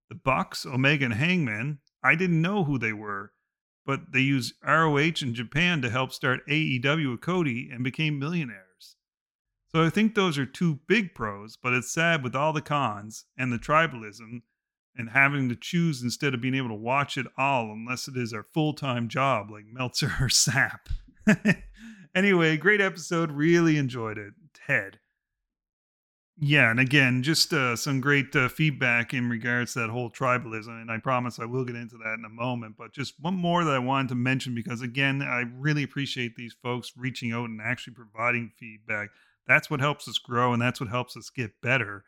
The 0.08 0.14
Bucks, 0.14 0.64
Omega, 0.64 1.04
and 1.04 1.14
Hangman, 1.14 1.78
I 2.02 2.14
didn't 2.14 2.40
know 2.40 2.64
who 2.64 2.78
they 2.78 2.92
were, 2.92 3.32
but 3.84 4.12
they 4.12 4.20
used 4.20 4.54
ROH 4.66 5.22
in 5.22 5.34
Japan 5.34 5.82
to 5.82 5.90
help 5.90 6.12
start 6.12 6.46
AEW 6.48 7.10
with 7.10 7.20
Cody 7.20 7.68
and 7.70 7.84
became 7.84 8.18
millionaires. 8.18 8.96
So 9.68 9.84
I 9.84 9.90
think 9.90 10.14
those 10.14 10.38
are 10.38 10.46
two 10.46 10.80
big 10.88 11.14
pros, 11.14 11.56
but 11.56 11.74
it's 11.74 11.92
sad 11.92 12.24
with 12.24 12.34
all 12.34 12.52
the 12.52 12.62
cons 12.62 13.26
and 13.36 13.52
the 13.52 13.58
tribalism 13.58 14.42
and 14.96 15.10
having 15.10 15.48
to 15.48 15.54
choose 15.54 16.02
instead 16.02 16.34
of 16.34 16.40
being 16.40 16.54
able 16.54 16.68
to 16.68 16.74
watch 16.74 17.16
it 17.16 17.26
all 17.38 17.70
unless 17.70 18.08
it 18.08 18.16
is 18.16 18.32
our 18.32 18.42
full-time 18.42 19.08
job 19.08 19.50
like 19.50 19.64
Meltzer 19.70 20.12
or 20.20 20.28
Sapp. 20.28 20.88
anyway, 22.14 22.56
great 22.56 22.80
episode. 22.80 23.32
Really 23.32 23.76
enjoyed 23.76 24.18
it. 24.18 24.34
Ted. 24.54 24.98
Yeah, 26.42 26.70
and 26.70 26.80
again, 26.80 27.22
just 27.22 27.52
uh, 27.52 27.76
some 27.76 28.00
great 28.00 28.34
uh, 28.34 28.48
feedback 28.48 29.12
in 29.12 29.28
regards 29.28 29.74
to 29.74 29.80
that 29.80 29.90
whole 29.90 30.10
tribalism. 30.10 30.68
And 30.80 30.90
I 30.90 30.96
promise 30.96 31.38
I 31.38 31.44
will 31.44 31.66
get 31.66 31.76
into 31.76 31.98
that 31.98 32.14
in 32.18 32.24
a 32.24 32.30
moment. 32.30 32.76
But 32.78 32.94
just 32.94 33.12
one 33.20 33.34
more 33.34 33.62
that 33.62 33.74
I 33.74 33.78
wanted 33.78 34.08
to 34.08 34.14
mention 34.14 34.54
because, 34.54 34.80
again, 34.80 35.20
I 35.20 35.44
really 35.54 35.82
appreciate 35.82 36.36
these 36.36 36.56
folks 36.62 36.92
reaching 36.96 37.32
out 37.32 37.50
and 37.50 37.60
actually 37.60 37.92
providing 37.92 38.52
feedback. 38.58 39.10
That's 39.46 39.68
what 39.68 39.80
helps 39.80 40.08
us 40.08 40.16
grow 40.16 40.54
and 40.54 40.62
that's 40.62 40.80
what 40.80 40.88
helps 40.88 41.14
us 41.14 41.28
get 41.28 41.60
better. 41.60 42.04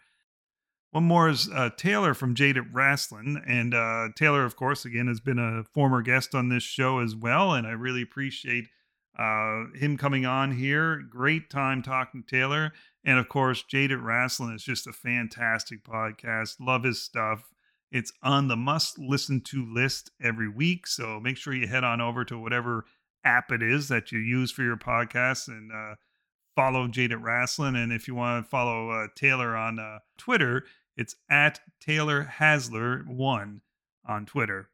One 0.92 1.04
more 1.04 1.28
is 1.28 1.50
uh, 1.50 1.71
Taylor 1.76 2.14
from 2.14 2.35
Jaded 2.35 2.73
Wrestling. 2.73 3.42
And 3.47 3.75
uh, 3.75 4.09
Taylor, 4.16 4.44
of 4.44 4.56
course, 4.56 4.87
again, 4.87 5.09
has 5.09 5.21
been 5.21 5.38
a 5.38 5.64
former 5.64 6.00
guest 6.00 6.35
on 6.35 6.49
this 6.49 6.62
show 6.62 7.00
as 7.00 7.14
well. 7.14 7.52
And 7.52 7.66
I 7.66 7.73
really 7.73 8.02
appreciate 8.02 8.68
uh, 9.19 9.64
him 9.75 9.97
coming 9.97 10.25
on 10.25 10.52
here. 10.52 11.02
Great 11.09 11.50
time 11.50 11.83
talking 11.83 12.23
to 12.23 12.37
Taylor. 12.37 12.73
And 13.04 13.19
of 13.19 13.28
course, 13.28 13.62
Jaded 13.62 14.00
Wrestling 14.00 14.54
is 14.54 14.62
just 14.62 14.87
a 14.87 14.92
fantastic 14.92 15.85
podcast. 15.85 16.57
Love 16.61 16.85
his 16.85 17.02
stuff. 17.02 17.50
It's 17.90 18.12
on 18.23 18.49
the 18.49 18.57
must 18.57 18.99
listen 18.99 19.42
to 19.42 19.66
list 19.71 20.11
every 20.23 20.49
week. 20.49 20.87
So 20.87 21.21
make 21.21 21.37
sure 21.37 21.52
you 21.52 21.66
head 21.66 21.85
on 21.85 22.00
over 22.00 22.25
to 22.25 22.38
whatever 22.38 22.87
app 23.25 23.52
it 23.52 23.62
is 23.62 23.88
that 23.88 24.12
you 24.12 24.19
use 24.19 24.50
for 24.50 24.62
your 24.62 24.76
podcast 24.76 25.49
and 25.49 25.71
uh, 25.71 25.97
follow 26.54 26.88
Jaded 26.88 27.19
Wrestling. 27.19 27.76
And 27.76 27.92
if 27.92 28.09
you 28.09 28.14
want 28.14 28.45
to 28.45 28.49
follow 28.49 28.90
uh, 28.90 29.09
Taylor 29.14 29.54
on 29.54 29.78
uh, 29.78 29.99
Twitter, 30.16 30.64
it's 30.97 31.16
at 31.31 31.61
Taylor 31.81 32.31
Hasler1 32.38 33.61
on 34.07 34.26
Twitter. 34.26 34.69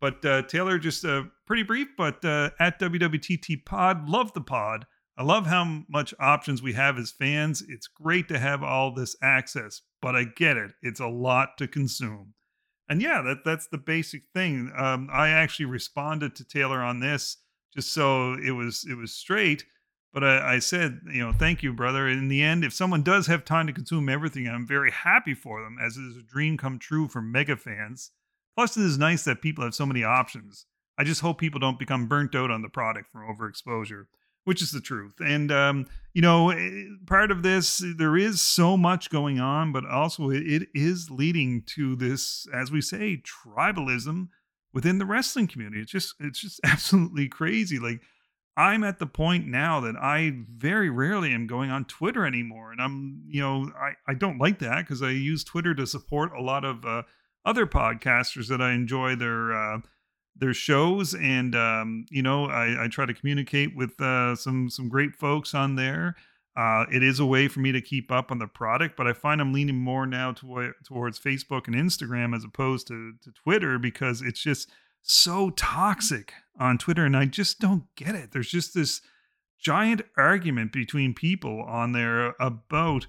But 0.00 0.24
uh, 0.24 0.42
Taylor, 0.42 0.78
just 0.78 1.04
uh, 1.04 1.24
pretty 1.52 1.62
brief, 1.64 1.88
but 1.98 2.24
uh, 2.24 2.48
at 2.58 2.80
WWTT 2.80 3.66
Pod, 3.66 4.08
love 4.08 4.32
the 4.32 4.40
pod. 4.40 4.86
I 5.18 5.22
love 5.22 5.46
how 5.46 5.82
much 5.86 6.14
options 6.18 6.62
we 6.62 6.72
have 6.72 6.96
as 6.96 7.10
fans. 7.10 7.62
It's 7.68 7.88
great 7.88 8.26
to 8.28 8.38
have 8.38 8.62
all 8.62 8.94
this 8.94 9.14
access, 9.22 9.82
but 10.00 10.16
I 10.16 10.24
get 10.24 10.56
it. 10.56 10.72
It's 10.80 10.98
a 10.98 11.08
lot 11.08 11.58
to 11.58 11.68
consume. 11.68 12.32
And 12.88 13.02
yeah, 13.02 13.20
that 13.20 13.44
that's 13.44 13.66
the 13.66 13.76
basic 13.76 14.22
thing. 14.32 14.72
Um, 14.74 15.10
I 15.12 15.28
actually 15.28 15.66
responded 15.66 16.34
to 16.36 16.44
Taylor 16.46 16.80
on 16.80 17.00
this 17.00 17.36
just 17.74 17.92
so 17.92 18.32
it 18.32 18.52
was 18.52 18.86
it 18.90 18.94
was 18.94 19.12
straight. 19.12 19.66
But 20.14 20.24
I, 20.24 20.54
I, 20.54 20.58
said, 20.58 21.00
you 21.12 21.20
know, 21.20 21.34
thank 21.34 21.62
you, 21.62 21.74
brother. 21.74 22.08
In 22.08 22.28
the 22.28 22.42
end, 22.42 22.64
if 22.64 22.72
someone 22.72 23.02
does 23.02 23.26
have 23.26 23.44
time 23.44 23.66
to 23.66 23.74
consume 23.74 24.08
everything, 24.08 24.48
I'm 24.48 24.66
very 24.66 24.90
happy 24.90 25.34
for 25.34 25.62
them, 25.62 25.76
as 25.78 25.98
it 25.98 26.02
is 26.02 26.16
a 26.16 26.22
dream 26.22 26.56
come 26.56 26.78
true 26.78 27.08
for 27.08 27.20
mega 27.20 27.58
fans. 27.58 28.10
Plus, 28.56 28.78
it 28.78 28.84
is 28.84 28.96
nice 28.96 29.24
that 29.24 29.42
people 29.42 29.64
have 29.64 29.74
so 29.74 29.84
many 29.84 30.02
options. 30.02 30.64
I 30.98 31.04
just 31.04 31.20
hope 31.20 31.38
people 31.38 31.60
don't 31.60 31.78
become 31.78 32.06
burnt 32.06 32.34
out 32.34 32.50
on 32.50 32.62
the 32.62 32.68
product 32.68 33.10
from 33.10 33.22
overexposure, 33.22 34.06
which 34.44 34.62
is 34.62 34.72
the 34.72 34.80
truth. 34.80 35.14
And, 35.20 35.50
um, 35.50 35.86
you 36.12 36.22
know, 36.22 36.50
eh, 36.50 36.84
part 37.06 37.30
of 37.30 37.42
this, 37.42 37.82
there 37.96 38.16
is 38.16 38.40
so 38.40 38.76
much 38.76 39.10
going 39.10 39.40
on, 39.40 39.72
but 39.72 39.86
also 39.86 40.30
it 40.30 40.68
is 40.74 41.10
leading 41.10 41.62
to 41.74 41.96
this, 41.96 42.46
as 42.52 42.70
we 42.70 42.80
say, 42.80 43.22
tribalism 43.22 44.28
within 44.74 44.98
the 44.98 45.06
wrestling 45.06 45.46
community. 45.46 45.80
It's 45.80 45.92
just, 45.92 46.14
it's 46.20 46.40
just 46.40 46.60
absolutely 46.64 47.28
crazy. 47.28 47.78
Like, 47.78 48.00
I'm 48.56 48.84
at 48.84 48.98
the 48.98 49.06
point 49.06 49.46
now 49.46 49.80
that 49.80 49.96
I 49.96 50.32
very 50.54 50.90
rarely 50.90 51.32
am 51.32 51.46
going 51.46 51.70
on 51.70 51.86
Twitter 51.86 52.26
anymore. 52.26 52.70
And 52.70 52.82
I'm, 52.82 53.22
you 53.26 53.40
know, 53.40 53.72
I, 53.74 53.92
I 54.10 54.14
don't 54.14 54.38
like 54.38 54.58
that 54.58 54.80
because 54.82 55.02
I 55.02 55.10
use 55.10 55.42
Twitter 55.42 55.74
to 55.74 55.86
support 55.86 56.32
a 56.36 56.42
lot 56.42 56.64
of 56.64 56.84
uh, 56.84 57.02
other 57.46 57.66
podcasters 57.66 58.48
that 58.48 58.60
I 58.60 58.72
enjoy 58.72 59.16
their 59.16 59.52
uh, 59.52 59.78
their 60.36 60.54
shows. 60.54 61.14
And, 61.14 61.54
um, 61.54 62.06
you 62.10 62.22
know, 62.22 62.46
I, 62.46 62.84
I 62.84 62.88
try 62.88 63.06
to 63.06 63.14
communicate 63.14 63.76
with 63.76 64.00
uh, 64.00 64.34
some 64.36 64.70
some 64.70 64.88
great 64.88 65.14
folks 65.14 65.54
on 65.54 65.76
there. 65.76 66.16
Uh, 66.54 66.84
it 66.92 67.02
is 67.02 67.18
a 67.18 67.24
way 67.24 67.48
for 67.48 67.60
me 67.60 67.72
to 67.72 67.80
keep 67.80 68.12
up 68.12 68.30
on 68.30 68.38
the 68.38 68.46
product, 68.46 68.94
but 68.94 69.06
I 69.06 69.14
find 69.14 69.40
I'm 69.40 69.54
leaning 69.54 69.78
more 69.78 70.06
now 70.06 70.32
to, 70.32 70.72
towards 70.84 71.18
Facebook 71.18 71.66
and 71.66 71.74
Instagram 71.74 72.36
as 72.36 72.44
opposed 72.44 72.86
to, 72.88 73.14
to 73.22 73.32
Twitter 73.32 73.78
because 73.78 74.20
it's 74.20 74.42
just 74.42 74.68
so 75.00 75.50
toxic 75.50 76.34
on 76.58 76.76
Twitter, 76.76 77.06
and 77.06 77.16
I 77.16 77.24
just 77.24 77.58
don't 77.58 77.84
get 77.96 78.14
it. 78.14 78.32
There's 78.32 78.50
just 78.50 78.74
this 78.74 79.00
giant 79.58 80.02
argument 80.18 80.72
between 80.72 81.14
people 81.14 81.62
on 81.62 81.92
there 81.92 82.34
about 82.38 83.06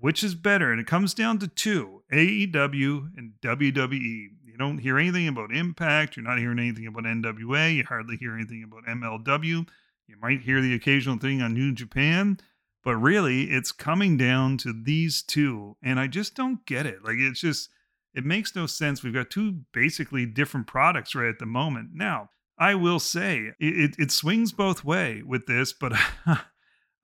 which 0.00 0.22
is 0.22 0.34
better, 0.34 0.70
and 0.70 0.80
it 0.80 0.86
comes 0.86 1.14
down 1.14 1.38
to 1.38 1.48
two 1.48 2.02
AEW 2.12 3.10
and 3.16 3.32
WWE. 3.40 4.26
You 4.54 4.58
don't 4.58 4.78
hear 4.78 5.00
anything 5.00 5.26
about 5.26 5.50
Impact, 5.50 6.16
you're 6.16 6.24
not 6.24 6.38
hearing 6.38 6.60
anything 6.60 6.86
about 6.86 7.02
NWA, 7.02 7.74
you 7.74 7.82
hardly 7.82 8.16
hear 8.16 8.36
anything 8.36 8.62
about 8.62 8.84
MLW. 8.84 9.66
You 10.06 10.16
might 10.22 10.42
hear 10.42 10.60
the 10.60 10.74
occasional 10.74 11.18
thing 11.18 11.42
on 11.42 11.54
New 11.54 11.72
Japan, 11.72 12.38
but 12.84 12.94
really 12.94 13.50
it's 13.50 13.72
coming 13.72 14.16
down 14.16 14.58
to 14.58 14.72
these 14.72 15.22
two, 15.22 15.76
and 15.82 15.98
I 15.98 16.06
just 16.06 16.36
don't 16.36 16.64
get 16.66 16.86
it. 16.86 17.04
Like, 17.04 17.16
it's 17.18 17.40
just 17.40 17.68
it 18.14 18.24
makes 18.24 18.54
no 18.54 18.66
sense. 18.66 19.02
We've 19.02 19.12
got 19.12 19.28
two 19.28 19.62
basically 19.72 20.24
different 20.24 20.68
products 20.68 21.16
right 21.16 21.26
at 21.26 21.40
the 21.40 21.46
moment. 21.46 21.88
Now, 21.92 22.30
I 22.56 22.76
will 22.76 23.00
say 23.00 23.54
it, 23.58 23.96
it 23.98 24.12
swings 24.12 24.52
both 24.52 24.84
way 24.84 25.24
with 25.26 25.46
this, 25.46 25.72
but 25.72 25.94
I, 26.26 26.38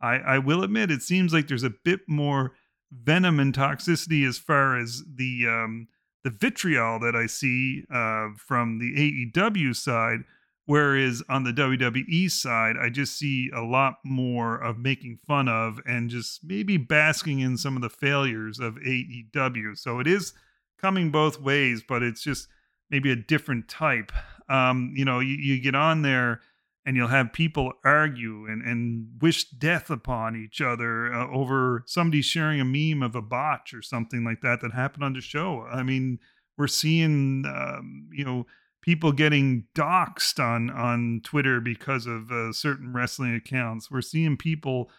I 0.00 0.38
will 0.38 0.62
admit 0.62 0.92
it 0.92 1.02
seems 1.02 1.32
like 1.32 1.48
there's 1.48 1.64
a 1.64 1.74
bit 1.84 2.02
more 2.06 2.52
venom 2.92 3.40
and 3.40 3.52
toxicity 3.52 4.24
as 4.24 4.38
far 4.38 4.78
as 4.78 5.02
the 5.12 5.48
um, 5.48 5.88
the 6.22 6.30
vitriol 6.30 6.98
that 7.00 7.16
I 7.16 7.26
see 7.26 7.84
uh, 7.92 8.28
from 8.36 8.78
the 8.78 8.94
AEW 9.34 9.74
side. 9.74 10.20
Whereas 10.66 11.22
on 11.28 11.42
the 11.42 11.52
WWE 11.52 12.30
side, 12.30 12.76
I 12.80 12.90
just 12.90 13.18
see 13.18 13.50
a 13.52 13.62
lot 13.62 13.96
more 14.04 14.56
of 14.56 14.78
making 14.78 15.18
fun 15.26 15.48
of 15.48 15.80
and 15.84 16.08
just 16.08 16.44
maybe 16.44 16.76
basking 16.76 17.40
in 17.40 17.56
some 17.56 17.74
of 17.74 17.82
the 17.82 17.90
failures 17.90 18.60
of 18.60 18.76
AEW. 18.76 19.76
So 19.76 19.98
it 19.98 20.06
is 20.06 20.32
coming 20.80 21.10
both 21.10 21.40
ways, 21.40 21.82
but 21.86 22.04
it's 22.04 22.22
just 22.22 22.46
maybe 22.88 23.10
a 23.10 23.16
different 23.16 23.68
type. 23.68 24.12
Um, 24.48 24.92
you 24.94 25.04
know, 25.04 25.18
you, 25.18 25.34
you 25.34 25.60
get 25.60 25.74
on 25.74 26.02
there 26.02 26.40
and 26.84 26.96
you'll 26.96 27.08
have 27.08 27.32
people 27.32 27.72
argue 27.84 28.46
and, 28.46 28.62
and 28.62 29.08
wish 29.20 29.48
death 29.50 29.90
upon 29.90 30.36
each 30.36 30.60
other 30.60 31.12
uh, 31.12 31.30
over 31.30 31.84
somebody 31.86 32.22
sharing 32.22 32.60
a 32.60 32.64
meme 32.64 33.02
of 33.02 33.14
a 33.14 33.22
botch 33.22 33.74
or 33.74 33.82
something 33.82 34.24
like 34.24 34.40
that 34.40 34.60
that 34.60 34.72
happened 34.72 35.04
on 35.04 35.12
the 35.12 35.20
show. 35.20 35.66
I 35.70 35.82
mean, 35.82 36.18
we're 36.56 36.66
seeing, 36.66 37.44
um, 37.46 38.08
you 38.12 38.24
know, 38.24 38.46
people 38.82 39.12
getting 39.12 39.66
doxxed 39.74 40.42
on 40.42 40.70
on 40.70 41.20
Twitter 41.22 41.60
because 41.60 42.06
of 42.06 42.30
uh, 42.30 42.52
certain 42.52 42.92
wrestling 42.92 43.34
accounts. 43.34 43.90
We're 43.90 44.00
seeing 44.00 44.36
people 44.36 44.90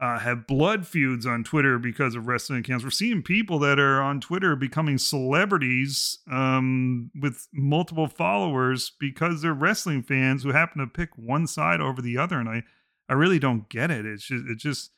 uh, 0.00 0.18
have 0.20 0.46
blood 0.46 0.86
feuds 0.86 1.26
on 1.26 1.42
Twitter 1.42 1.78
because 1.78 2.14
of 2.14 2.28
wrestling 2.28 2.60
accounts. 2.60 2.84
We're 2.84 2.90
seeing 2.90 3.22
people 3.22 3.58
that 3.60 3.80
are 3.80 4.00
on 4.00 4.20
Twitter 4.20 4.54
becoming 4.54 4.96
celebrities 4.96 6.18
um, 6.30 7.10
with 7.20 7.48
multiple 7.52 8.06
followers 8.06 8.92
because 9.00 9.42
they're 9.42 9.52
wrestling 9.52 10.02
fans 10.02 10.42
who 10.44 10.50
happen 10.50 10.80
to 10.80 10.86
pick 10.86 11.10
one 11.16 11.48
side 11.48 11.80
over 11.80 12.00
the 12.00 12.16
other. 12.16 12.38
And 12.38 12.48
I, 12.48 12.62
I 13.08 13.14
really 13.14 13.40
don't 13.40 13.68
get 13.68 13.90
it. 13.90 14.06
It's 14.06 14.24
just, 14.24 14.44
it's 14.48 14.62
just 14.62 14.92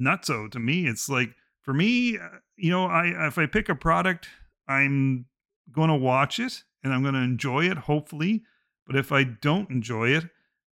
nutso 0.00 0.50
to 0.52 0.60
me. 0.60 0.86
It's 0.86 1.08
like 1.08 1.30
for 1.60 1.74
me, 1.74 2.18
uh, 2.18 2.38
you 2.56 2.70
know, 2.70 2.86
I 2.86 3.26
if 3.26 3.38
I 3.38 3.46
pick 3.46 3.68
a 3.68 3.74
product, 3.74 4.28
I'm 4.68 5.26
going 5.72 5.88
to 5.88 5.96
watch 5.96 6.38
it 6.38 6.62
and 6.84 6.92
I'm 6.92 7.02
going 7.02 7.14
to 7.14 7.20
enjoy 7.20 7.64
it, 7.64 7.78
hopefully. 7.78 8.44
But 8.86 8.96
if 8.96 9.10
I 9.10 9.24
don't 9.24 9.70
enjoy 9.70 10.10
it, 10.10 10.24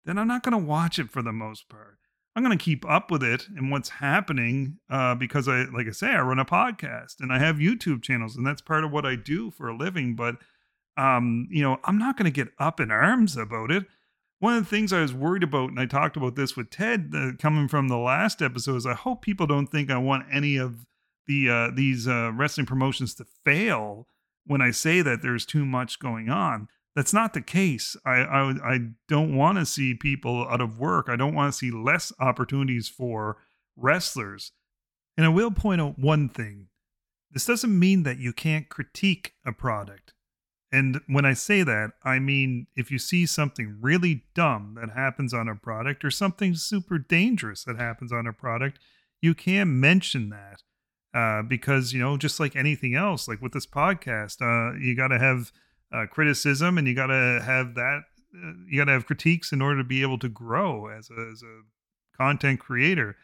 then 0.05 0.19
I'm 0.19 0.29
not 0.29 0.43
going 0.43 0.53
to 0.53 0.67
watch 0.67 0.99
it 0.99 1.11
for 1.11 1.23
the 1.23 1.33
most 1.33 1.69
part. 1.69 2.00
I'm 2.41 2.47
going 2.47 2.57
to 2.57 2.65
keep 2.65 2.89
up 2.89 3.11
with 3.11 3.23
it 3.23 3.49
and 3.55 3.71
what's 3.71 3.91
happening 3.91 4.79
uh, 4.89 5.15
because 5.15 5.47
I, 5.47 5.65
like 5.65 5.87
I 5.87 5.91
say, 5.91 6.07
I 6.07 6.23
run 6.23 6.39
a 6.39 6.45
podcast 6.47 7.21
and 7.21 7.31
I 7.31 7.39
have 7.39 7.57
YouTube 7.57 8.03
channels, 8.03 8.35
and 8.35 8.47
that's 8.47 8.63
part 8.63 8.83
of 8.83 8.91
what 8.91 9.05
I 9.05 9.15
do 9.15 9.51
for 9.51 9.69
a 9.69 9.77
living. 9.77 10.17
But 10.17 10.37
um, 10.97 11.49
you 11.51 11.63
know, 11.63 11.79
I'm 11.85 11.99
not 11.99 12.17
going 12.17 12.25
to 12.25 12.31
get 12.31 12.55
up 12.59 12.81
in 12.81 12.91
arms 12.91 13.37
about 13.37 13.71
it. 13.71 13.85
One 14.39 14.57
of 14.57 14.65
the 14.65 14.71
things 14.71 14.91
I 14.91 15.03
was 15.03 15.13
worried 15.13 15.43
about, 15.43 15.69
and 15.69 15.79
I 15.79 15.85
talked 15.85 16.17
about 16.17 16.35
this 16.35 16.57
with 16.57 16.71
Ted 16.71 17.13
uh, 17.15 17.33
coming 17.39 17.69
from 17.69 17.89
the 17.89 17.99
last 17.99 18.41
episode, 18.41 18.77
is 18.77 18.87
I 18.87 18.95
hope 18.95 19.21
people 19.21 19.47
don't 19.47 19.67
think 19.67 19.91
I 19.91 19.99
want 19.99 20.25
any 20.33 20.57
of 20.57 20.87
the 21.27 21.51
uh, 21.51 21.71
these 21.75 22.09
uh, 22.09 22.33
wrestling 22.35 22.65
promotions 22.65 23.15
to 23.17 23.27
fail 23.45 24.07
when 24.47 24.63
I 24.63 24.71
say 24.71 25.03
that 25.03 25.21
there's 25.21 25.45
too 25.45 25.67
much 25.67 25.99
going 25.99 26.31
on. 26.31 26.69
That's 26.97 27.13
not 27.13 27.35
the 27.35 27.43
case. 27.43 27.97
I 28.05 28.17
I, 28.17 28.51
I 28.65 28.79
don't 29.09 29.37
want 29.37 29.59
to 29.59 29.67
see 29.67 29.95
people 29.95 30.47
out 30.49 30.61
of 30.61 30.79
work. 30.79 31.09
I 31.09 31.17
don't 31.17 31.35
want 31.35 31.53
to 31.53 31.59
see 31.59 31.71
less 31.71 32.13
opportunities 32.19 32.89
for 32.89 33.37
wrestlers. 33.77 34.53
And 35.17 35.27
I 35.27 35.29
will 35.29 35.51
point 35.51 35.81
out 35.81 35.99
one 35.99 36.29
thing. 36.29 36.69
This 37.31 37.45
doesn't 37.45 37.79
mean 37.79 38.03
that 38.03 38.19
you 38.19 38.33
can't 38.33 38.69
critique 38.69 39.35
a 39.47 39.53
product. 39.53 40.15
And 40.73 41.01
when 41.07 41.25
I 41.25 41.33
say 41.33 41.63
that, 41.63 41.93
I 42.05 42.19
mean 42.19 42.67
if 42.77 42.91
you 42.91 42.99
see 42.99 43.27
something 43.27 43.79
really 43.81 44.25
dumb 44.35 44.77
that 44.81 44.91
happens 44.95 45.35
on 45.35 45.49
a 45.49 45.55
product 45.55 46.05
or 46.05 46.11
something 46.11 46.55
super 46.55 46.99
dangerous 46.99 47.65
that 47.65 47.77
happens 47.77 48.13
on 48.13 48.27
a 48.27 48.33
product, 48.33 48.79
you 49.21 49.35
can 49.35 49.79
mention 49.79 50.31
that. 50.31 50.63
Uh, 51.13 51.43
because, 51.43 51.93
you 51.93 52.01
know, 52.01 52.17
just 52.17 52.39
like 52.39 52.55
anything 52.55 52.95
else, 52.95 53.27
like 53.27 53.43
with 53.43 53.53
this 53.53 53.67
podcast, 53.67 54.41
uh, 54.41 54.79
you 54.79 54.95
got 54.95 55.09
to 55.09 55.19
have 55.19 55.51
uh, 55.93 56.07
criticism 56.11 56.79
and 56.79 56.87
you 56.87 56.95
got 56.95 57.09
to 57.09 57.43
have 57.45 57.75
that 57.75 58.03
uh, 58.35 58.53
you 58.69 58.79
got 58.79 58.85
to 58.85 58.93
have 58.93 59.07
critiques 59.07 59.53
in 59.53 59.61
order 59.61 59.79
to 59.79 59.85
be 59.85 60.03
able 60.03 60.19
to 60.19 60.29
grow 60.29 60.87
as 60.87 61.11
a, 61.11 61.31
as 61.33 61.43
a 61.43 61.63
content 62.17 62.61
creator. 62.61 63.17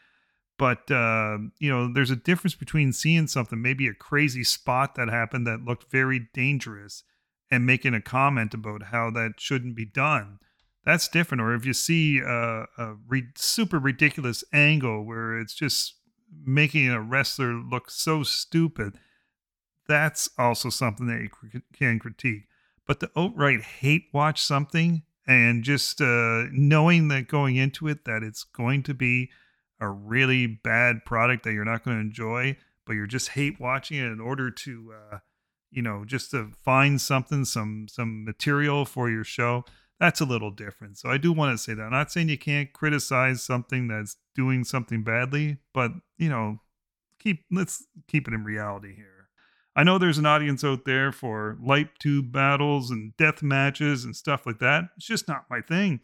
But 0.58 0.90
uh, 0.90 1.38
you 1.58 1.70
know 1.70 1.92
there's 1.92 2.10
a 2.10 2.16
difference 2.16 2.54
between 2.54 2.92
seeing 2.92 3.26
something 3.26 3.60
maybe 3.60 3.86
a 3.86 3.94
crazy 3.94 4.42
spot 4.42 4.94
that 4.94 5.08
happened 5.08 5.46
that 5.46 5.64
looked 5.64 5.90
very 5.90 6.28
dangerous 6.32 7.02
and 7.50 7.66
making 7.66 7.94
a 7.94 8.00
comment 8.00 8.54
about 8.54 8.84
how 8.84 9.10
that 9.10 9.34
shouldn't 9.38 9.76
be 9.76 9.84
done. 9.84 10.38
That's 10.84 11.08
different. 11.08 11.42
Or 11.42 11.54
if 11.54 11.66
you 11.66 11.72
see 11.72 12.18
a, 12.18 12.66
a 12.78 12.96
re- 13.06 13.28
super 13.36 13.78
ridiculous 13.78 14.42
angle 14.52 15.04
where 15.04 15.38
it's 15.38 15.54
just 15.54 15.94
making 16.44 16.88
a 16.88 17.00
wrestler 17.00 17.54
look 17.54 17.90
so 17.90 18.22
stupid 18.22 18.98
that's 19.88 20.28
also 20.38 20.70
something 20.70 21.06
that 21.06 21.20
you 21.20 21.62
can 21.72 21.98
critique. 21.98 22.44
But 22.86 23.00
to 23.00 23.10
outright 23.16 23.62
hate 23.62 24.04
watch 24.12 24.42
something 24.42 25.02
and 25.26 25.64
just 25.64 26.00
uh, 26.00 26.44
knowing 26.52 27.08
that 27.08 27.28
going 27.28 27.56
into 27.56 27.88
it 27.88 28.04
that 28.04 28.22
it's 28.22 28.44
going 28.44 28.82
to 28.84 28.94
be 28.94 29.30
a 29.80 29.88
really 29.88 30.46
bad 30.46 31.04
product 31.04 31.44
that 31.44 31.52
you're 31.52 31.64
not 31.64 31.84
going 31.84 31.96
to 31.96 32.00
enjoy, 32.00 32.56
but 32.86 32.94
you're 32.94 33.06
just 33.06 33.30
hate 33.30 33.60
watching 33.60 33.98
it 33.98 34.06
in 34.06 34.20
order 34.20 34.50
to, 34.50 34.94
uh, 34.94 35.18
you 35.70 35.82
know, 35.82 36.04
just 36.04 36.30
to 36.30 36.52
find 36.64 37.00
something, 37.00 37.44
some 37.44 37.86
some 37.88 38.24
material 38.24 38.84
for 38.84 39.10
your 39.10 39.24
show. 39.24 39.64
That's 39.98 40.20
a 40.20 40.26
little 40.26 40.50
different. 40.50 40.98
So 40.98 41.10
I 41.10 41.16
do 41.18 41.32
want 41.32 41.56
to 41.56 41.62
say 41.62 41.74
that. 41.74 41.82
I'm 41.82 41.90
not 41.90 42.12
saying 42.12 42.28
you 42.28 42.38
can't 42.38 42.72
criticize 42.72 43.42
something 43.42 43.88
that's 43.88 44.16
doing 44.34 44.62
something 44.62 45.02
badly, 45.02 45.58
but 45.74 45.90
you 46.18 46.28
know, 46.28 46.60
keep 47.18 47.44
let's 47.50 47.84
keep 48.06 48.28
it 48.28 48.34
in 48.34 48.44
reality 48.44 48.94
here. 48.94 49.15
I 49.76 49.84
know 49.84 49.98
there's 49.98 50.16
an 50.16 50.24
audience 50.26 50.64
out 50.64 50.86
there 50.86 51.12
for 51.12 51.58
light 51.62 51.90
tube 51.98 52.32
battles 52.32 52.90
and 52.90 53.14
death 53.18 53.42
matches 53.42 54.04
and 54.04 54.16
stuff 54.16 54.46
like 54.46 54.58
that. 54.60 54.84
It's 54.96 55.06
just 55.06 55.28
not 55.28 55.44
my 55.50 55.60
thing. 55.60 56.00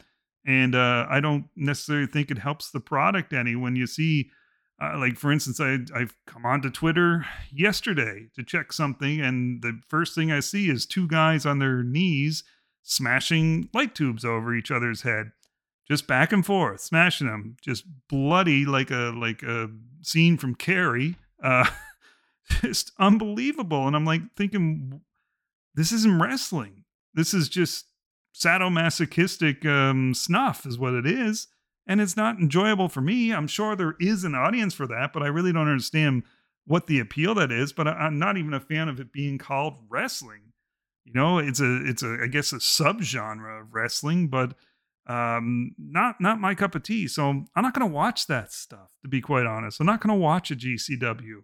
And 0.46 0.74
uh, 0.74 1.06
I 1.08 1.20
don't 1.20 1.46
necessarily 1.56 2.06
think 2.06 2.30
it 2.30 2.38
helps 2.38 2.70
the 2.70 2.80
product 2.80 3.32
any 3.32 3.56
when 3.56 3.74
you 3.74 3.86
see, 3.86 4.30
uh, 4.80 4.98
like, 4.98 5.16
for 5.16 5.32
instance, 5.32 5.58
I, 5.58 5.78
I've 5.94 6.14
come 6.26 6.44
onto 6.44 6.68
Twitter 6.68 7.24
yesterday 7.50 8.28
to 8.34 8.42
check 8.42 8.72
something, 8.72 9.20
and 9.20 9.62
the 9.62 9.80
first 9.88 10.14
thing 10.14 10.30
I 10.30 10.40
see 10.40 10.68
is 10.68 10.84
two 10.84 11.08
guys 11.08 11.46
on 11.46 11.58
their 11.58 11.82
knees 11.82 12.44
smashing 12.82 13.68
light 13.72 13.94
tubes 13.94 14.24
over 14.24 14.54
each 14.54 14.70
other's 14.70 15.02
head 15.02 15.30
just 15.88 16.06
back 16.06 16.32
and 16.32 16.44
forth 16.44 16.80
smashing 16.80 17.28
them 17.28 17.56
just 17.62 17.84
bloody 18.08 18.64
like 18.64 18.90
a 18.90 19.12
like 19.16 19.42
a 19.44 19.68
scene 20.00 20.36
from 20.36 20.54
carrie 20.54 21.16
uh 21.42 21.64
just 22.62 22.92
unbelievable. 22.98 23.86
And 23.86 23.96
I'm 23.96 24.04
like 24.04 24.22
thinking, 24.36 25.00
this 25.74 25.92
isn't 25.92 26.20
wrestling. 26.20 26.84
This 27.14 27.34
is 27.34 27.48
just 27.48 27.86
sadomasochistic 28.34 29.66
um, 29.66 30.14
snuff, 30.14 30.66
is 30.66 30.78
what 30.78 30.94
it 30.94 31.06
is. 31.06 31.48
And 31.86 32.00
it's 32.00 32.16
not 32.16 32.38
enjoyable 32.38 32.88
for 32.88 33.00
me. 33.00 33.32
I'm 33.32 33.48
sure 33.48 33.74
there 33.74 33.96
is 33.98 34.24
an 34.24 34.34
audience 34.34 34.72
for 34.72 34.86
that, 34.86 35.12
but 35.12 35.22
I 35.22 35.26
really 35.26 35.52
don't 35.52 35.68
understand 35.68 36.22
what 36.64 36.86
the 36.86 37.00
appeal 37.00 37.34
that 37.34 37.50
is. 37.50 37.72
But 37.72 37.88
I, 37.88 38.06
am 38.06 38.18
not 38.18 38.36
even 38.36 38.54
a 38.54 38.60
fan 38.60 38.88
of 38.88 39.00
it 39.00 39.12
being 39.12 39.38
called 39.38 39.78
wrestling. 39.88 40.52
You 41.04 41.12
know, 41.12 41.38
it's 41.38 41.60
a, 41.60 41.84
it's 41.84 42.02
a, 42.02 42.18
I 42.22 42.28
guess 42.28 42.52
a 42.52 42.56
subgenre 42.56 43.62
of 43.62 43.74
wrestling, 43.74 44.28
but 44.28 44.54
um, 45.08 45.74
not, 45.76 46.20
not 46.20 46.40
my 46.40 46.54
cup 46.54 46.76
of 46.76 46.84
tea. 46.84 47.08
So 47.08 47.28
I'm 47.28 47.46
not 47.56 47.74
going 47.74 47.88
to 47.88 47.92
watch 47.92 48.28
that 48.28 48.52
stuff, 48.52 48.92
to 49.02 49.08
be 49.08 49.20
quite 49.20 49.46
honest. 49.46 49.80
I'm 49.80 49.86
not 49.86 50.00
going 50.00 50.14
to 50.14 50.20
watch 50.20 50.52
a 50.52 50.56
GCW. 50.56 51.42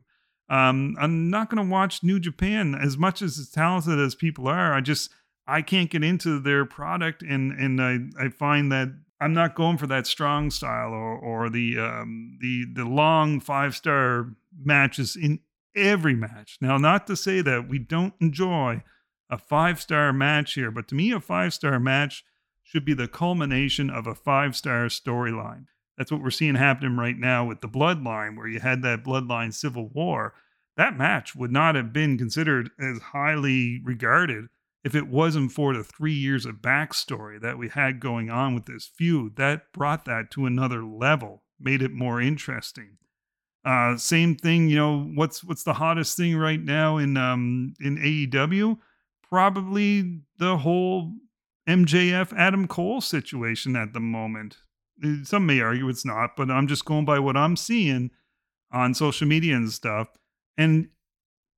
Um, 0.50 0.96
I'm 0.98 1.28
not 1.28 1.50
going 1.50 1.64
to 1.64 1.70
watch 1.70 2.02
New 2.02 2.18
Japan 2.18 2.74
as 2.74 2.96
much 2.96 3.20
as 3.20 3.38
as 3.38 3.50
talented 3.50 3.98
as 3.98 4.14
people 4.14 4.48
are. 4.48 4.72
I 4.72 4.80
just 4.80 5.10
I 5.46 5.62
can't 5.62 5.90
get 5.90 6.04
into 6.04 6.38
their 6.38 6.64
product, 6.64 7.22
and 7.22 7.52
and 7.52 7.82
I 7.82 7.98
I 8.18 8.28
find 8.28 8.72
that 8.72 8.88
I'm 9.20 9.34
not 9.34 9.54
going 9.54 9.78
for 9.78 9.86
that 9.88 10.06
strong 10.06 10.50
style 10.50 10.92
or 10.92 11.18
or 11.18 11.50
the 11.50 11.78
um, 11.78 12.38
the 12.40 12.64
the 12.72 12.84
long 12.84 13.40
five 13.40 13.76
star 13.76 14.30
matches 14.64 15.16
in 15.16 15.40
every 15.74 16.14
match. 16.14 16.58
Now, 16.60 16.76
not 16.76 17.06
to 17.08 17.16
say 17.16 17.40
that 17.42 17.68
we 17.68 17.78
don't 17.78 18.14
enjoy 18.20 18.82
a 19.30 19.38
five 19.38 19.80
star 19.80 20.12
match 20.12 20.54
here, 20.54 20.70
but 20.70 20.88
to 20.88 20.94
me, 20.94 21.12
a 21.12 21.20
five 21.20 21.52
star 21.52 21.78
match 21.78 22.24
should 22.62 22.84
be 22.84 22.94
the 22.94 23.08
culmination 23.08 23.90
of 23.90 24.06
a 24.06 24.14
five 24.14 24.56
star 24.56 24.86
storyline. 24.86 25.66
That's 25.98 26.12
what 26.12 26.22
we're 26.22 26.30
seeing 26.30 26.54
happening 26.54 26.96
right 26.96 27.18
now 27.18 27.44
with 27.44 27.60
the 27.60 27.68
Bloodline, 27.68 28.36
where 28.36 28.46
you 28.46 28.60
had 28.60 28.82
that 28.82 29.02
Bloodline 29.02 29.52
Civil 29.52 29.88
War. 29.88 30.32
That 30.76 30.96
match 30.96 31.34
would 31.34 31.50
not 31.50 31.74
have 31.74 31.92
been 31.92 32.16
considered 32.16 32.70
as 32.80 33.00
highly 33.00 33.80
regarded 33.82 34.46
if 34.84 34.94
it 34.94 35.08
wasn't 35.08 35.50
for 35.50 35.74
the 35.74 35.82
three 35.82 36.14
years 36.14 36.46
of 36.46 36.62
backstory 36.62 37.40
that 37.40 37.58
we 37.58 37.68
had 37.68 37.98
going 37.98 38.30
on 38.30 38.54
with 38.54 38.66
this 38.66 38.86
feud. 38.86 39.34
That 39.36 39.72
brought 39.72 40.04
that 40.04 40.30
to 40.30 40.46
another 40.46 40.84
level, 40.84 41.42
made 41.58 41.82
it 41.82 41.90
more 41.90 42.20
interesting. 42.20 42.98
Uh, 43.64 43.96
same 43.96 44.36
thing, 44.36 44.68
you 44.70 44.76
know, 44.76 45.02
what's 45.16 45.42
what's 45.42 45.64
the 45.64 45.74
hottest 45.74 46.16
thing 46.16 46.36
right 46.36 46.62
now 46.62 46.96
in 46.96 47.16
um 47.16 47.74
in 47.80 47.98
AEW? 47.98 48.78
Probably 49.28 50.20
the 50.38 50.58
whole 50.58 51.12
MJF 51.68 52.32
Adam 52.34 52.68
Cole 52.68 53.00
situation 53.00 53.74
at 53.74 53.92
the 53.92 54.00
moment. 54.00 54.58
Some 55.24 55.46
may 55.46 55.60
argue 55.60 55.88
it's 55.88 56.04
not, 56.04 56.36
but 56.36 56.50
I'm 56.50 56.66
just 56.66 56.84
going 56.84 57.04
by 57.04 57.18
what 57.18 57.36
I'm 57.36 57.56
seeing 57.56 58.10
on 58.72 58.94
social 58.94 59.26
media 59.26 59.56
and 59.56 59.70
stuff. 59.70 60.08
And 60.56 60.88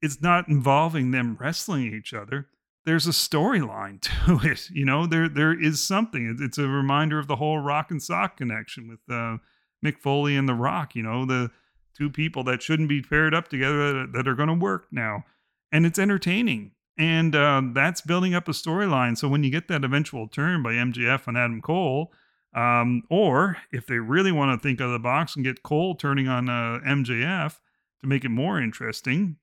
it's 0.03 0.21
not 0.21 0.49
involving 0.49 1.11
them 1.11 1.37
wrestling 1.41 1.93
each 1.95 2.15
other. 2.15 2.49
There's 2.85 3.07
a 3.07 3.11
storyline 3.11 4.01
to 4.27 4.49
it. 4.49 4.71
You 4.71 4.85
know, 4.85 5.07
there 5.07 5.29
there 5.29 5.59
is 5.59 5.81
something. 5.81 6.37
It's 6.41 6.59
a 6.59 6.69
reminder 6.69 7.19
of 7.19 7.27
the 7.27 7.37
whole 7.37 7.59
Rock 7.59 7.91
and 7.91 8.03
Sock 8.03 8.37
connection 8.37 8.89
with 8.89 9.01
uh, 9.11 9.39
Mick 9.85 9.99
Foley 9.99 10.37
and 10.37 10.49
The 10.49 10.55
Rock. 10.55 10.95
You 10.95 11.03
know, 11.03 11.25
the 11.25 11.51
two 11.97 12.11
people 12.11 12.45
that 12.45 12.63
shouldn't 12.63 12.89
be 12.89 13.03
paired 13.03 13.35
up 13.35 13.49
together 13.49 13.93
that, 13.93 14.13
that 14.13 14.29
are 14.29 14.35
going 14.35 14.49
to 14.49 14.55
work 14.55 14.87
now, 14.91 15.25
and 15.73 15.85
it's 15.85 15.99
entertaining. 15.99 16.73
And 16.99 17.35
uh, 17.35 17.63
that's 17.73 18.03
building 18.03 18.35
up 18.35 18.47
a 18.47 18.53
storyline. 18.53 19.17
So 19.17 19.27
when 19.27 19.43
you 19.43 19.51
get 19.51 19.69
that 19.69 19.85
eventual 19.85 20.29
turn 20.29 20.63
by 20.63 20.73
MJF 20.73 21.27
and 21.27 21.39
Adam 21.39 21.63
Cole, 21.63 22.13
um, 22.55 23.03
or 23.09 23.59
if 23.73 23.87
they 23.87 23.99
really 23.99 24.33
want 24.33 24.61
to 24.61 24.63
think 24.63 24.81
out 24.81 24.87
of 24.87 24.93
the 24.93 24.99
box 24.99 25.37
and 25.37 25.45
get 25.45 25.63
Cole 25.63 25.95
turning 25.95 26.29
on 26.29 26.49
uh, 26.49 26.81
MJF 26.87 27.59
to 28.01 28.09
make 28.09 28.25
it 28.25 28.31
more 28.31 28.61
interesting, 28.61 29.37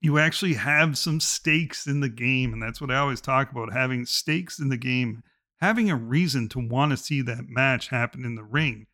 you 0.00 0.18
actually 0.18 0.54
have 0.54 0.98
some 0.98 1.20
stakes 1.20 1.86
in 1.86 2.00
the 2.00 2.08
game. 2.08 2.52
And 2.52 2.62
that's 2.62 2.80
what 2.80 2.90
I 2.90 2.98
always 2.98 3.20
talk 3.20 3.50
about 3.50 3.72
having 3.72 4.04
stakes 4.04 4.58
in 4.58 4.68
the 4.68 4.76
game, 4.76 5.22
having 5.60 5.90
a 5.90 5.96
reason 5.96 6.48
to 6.50 6.58
want 6.58 6.90
to 6.90 6.96
see 6.96 7.22
that 7.22 7.48
match 7.48 7.88
happen 7.88 8.24
in 8.24 8.34
the 8.34 8.44
ring. 8.44 8.86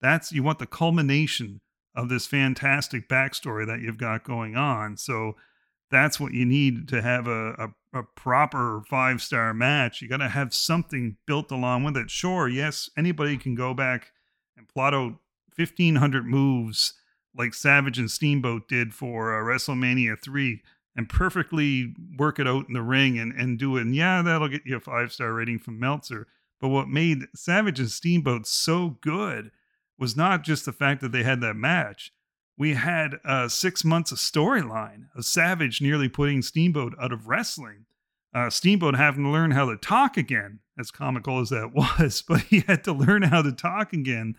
That's 0.00 0.32
you 0.32 0.42
want 0.42 0.58
the 0.58 0.66
culmination 0.66 1.60
of 1.94 2.08
this 2.08 2.26
fantastic 2.26 3.08
backstory 3.08 3.66
that 3.66 3.80
you've 3.80 3.98
got 3.98 4.24
going 4.24 4.56
on. 4.56 4.96
So 4.96 5.36
that's 5.90 6.20
what 6.20 6.32
you 6.32 6.44
need 6.44 6.86
to 6.88 7.02
have 7.02 7.26
a, 7.26 7.52
a 7.52 7.68
a 7.92 8.02
proper 8.02 8.82
five 8.88 9.22
star 9.22 9.54
match, 9.54 10.02
you 10.02 10.08
got 10.08 10.18
to 10.18 10.28
have 10.28 10.54
something 10.54 11.16
built 11.26 11.50
along 11.50 11.84
with 11.84 11.96
it. 11.96 12.10
Sure, 12.10 12.48
yes, 12.48 12.90
anybody 12.96 13.36
can 13.36 13.54
go 13.54 13.74
back 13.74 14.12
and 14.56 14.68
plot 14.68 14.94
out 14.94 15.14
1,500 15.56 16.26
moves 16.26 16.94
like 17.34 17.54
Savage 17.54 17.98
and 17.98 18.10
Steamboat 18.10 18.68
did 18.68 18.94
for 18.94 19.34
uh, 19.34 19.42
WrestleMania 19.42 20.20
3 20.20 20.62
and 20.96 21.08
perfectly 21.08 21.94
work 22.16 22.38
it 22.38 22.48
out 22.48 22.66
in 22.66 22.74
the 22.74 22.82
ring 22.82 23.18
and, 23.18 23.32
and 23.32 23.58
do 23.58 23.76
it. 23.76 23.82
And 23.82 23.94
yeah, 23.94 24.22
that'll 24.22 24.48
get 24.48 24.66
you 24.66 24.76
a 24.76 24.80
five 24.80 25.12
star 25.12 25.32
rating 25.32 25.58
from 25.58 25.78
Meltzer. 25.78 26.26
But 26.60 26.68
what 26.68 26.88
made 26.88 27.26
Savage 27.34 27.78
and 27.78 27.90
Steamboat 27.90 28.46
so 28.46 28.98
good 29.00 29.50
was 29.98 30.16
not 30.16 30.42
just 30.42 30.64
the 30.64 30.72
fact 30.72 31.00
that 31.00 31.12
they 31.12 31.22
had 31.22 31.40
that 31.40 31.54
match, 31.54 32.12
we 32.58 32.74
had 32.74 33.20
uh, 33.24 33.48
six 33.48 33.84
months 33.84 34.10
of 34.10 34.18
storyline 34.18 35.04
of 35.14 35.24
Savage 35.24 35.80
nearly 35.80 36.08
putting 36.08 36.42
Steamboat 36.42 36.94
out 37.00 37.12
of 37.12 37.28
wrestling. 37.28 37.86
Uh, 38.34 38.50
Steamboat 38.50 38.96
having 38.96 39.24
to 39.24 39.30
learn 39.30 39.52
how 39.52 39.70
to 39.70 39.76
talk 39.76 40.16
again, 40.16 40.58
as 40.78 40.90
comical 40.90 41.38
as 41.38 41.50
that 41.50 41.72
was, 41.74 42.22
but 42.26 42.42
he 42.42 42.64
had 42.66 42.82
to 42.84 42.92
learn 42.92 43.22
how 43.22 43.42
to 43.42 43.52
talk 43.52 43.92
again. 43.92 44.34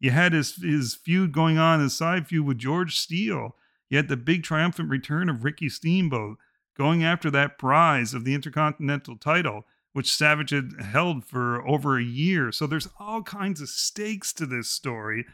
You 0.00 0.12
had 0.12 0.32
his 0.32 0.54
his 0.56 0.94
feud 0.94 1.32
going 1.32 1.58
on, 1.58 1.80
his 1.80 1.94
side 1.94 2.28
feud 2.28 2.46
with 2.46 2.58
George 2.58 2.96
Steele. 2.96 3.56
You 3.90 3.96
had 3.98 4.08
the 4.08 4.16
big 4.16 4.44
triumphant 4.44 4.88
return 4.88 5.28
of 5.28 5.44
Ricky 5.44 5.68
Steamboat 5.68 6.38
going 6.76 7.04
after 7.04 7.30
that 7.30 7.58
prize 7.58 8.14
of 8.14 8.24
the 8.24 8.34
Intercontinental 8.34 9.16
title, 9.16 9.66
which 9.92 10.12
Savage 10.12 10.50
had 10.50 10.72
held 10.80 11.24
for 11.24 11.66
over 11.66 11.98
a 11.98 12.04
year. 12.04 12.50
So 12.52 12.66
there's 12.66 12.88
all 12.98 13.22
kinds 13.22 13.60
of 13.60 13.68
stakes 13.68 14.32
to 14.34 14.46
this 14.46 14.68
story 14.68 15.26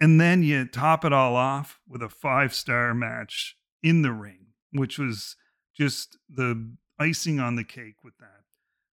and 0.00 0.20
then 0.20 0.42
you 0.42 0.66
top 0.66 1.04
it 1.04 1.12
all 1.12 1.36
off 1.36 1.80
with 1.88 2.02
a 2.02 2.08
five 2.08 2.54
star 2.54 2.94
match 2.94 3.56
in 3.82 4.02
the 4.02 4.12
ring, 4.12 4.48
which 4.72 4.98
was 4.98 5.36
just 5.74 6.18
the 6.28 6.74
icing 6.98 7.40
on 7.40 7.56
the 7.56 7.64
cake 7.64 8.02
with 8.02 8.16
that. 8.18 8.42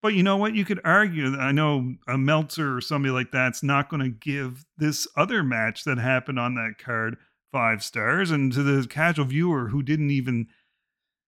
But 0.00 0.14
you 0.14 0.22
know 0.22 0.36
what? 0.36 0.54
You 0.54 0.64
could 0.64 0.80
argue 0.84 1.30
that 1.30 1.40
I 1.40 1.50
know 1.50 1.94
a 2.06 2.16
Meltzer 2.16 2.76
or 2.76 2.80
somebody 2.80 3.12
like 3.12 3.32
that's 3.32 3.62
not 3.62 3.88
going 3.88 4.02
to 4.02 4.08
give 4.08 4.64
this 4.76 5.08
other 5.16 5.42
match 5.42 5.84
that 5.84 5.98
happened 5.98 6.38
on 6.38 6.54
that 6.54 6.74
card 6.78 7.16
five 7.50 7.82
stars. 7.82 8.30
And 8.30 8.52
to 8.52 8.62
the 8.62 8.86
casual 8.86 9.24
viewer 9.26 9.68
who 9.68 9.82
didn't 9.82 10.10
even 10.10 10.46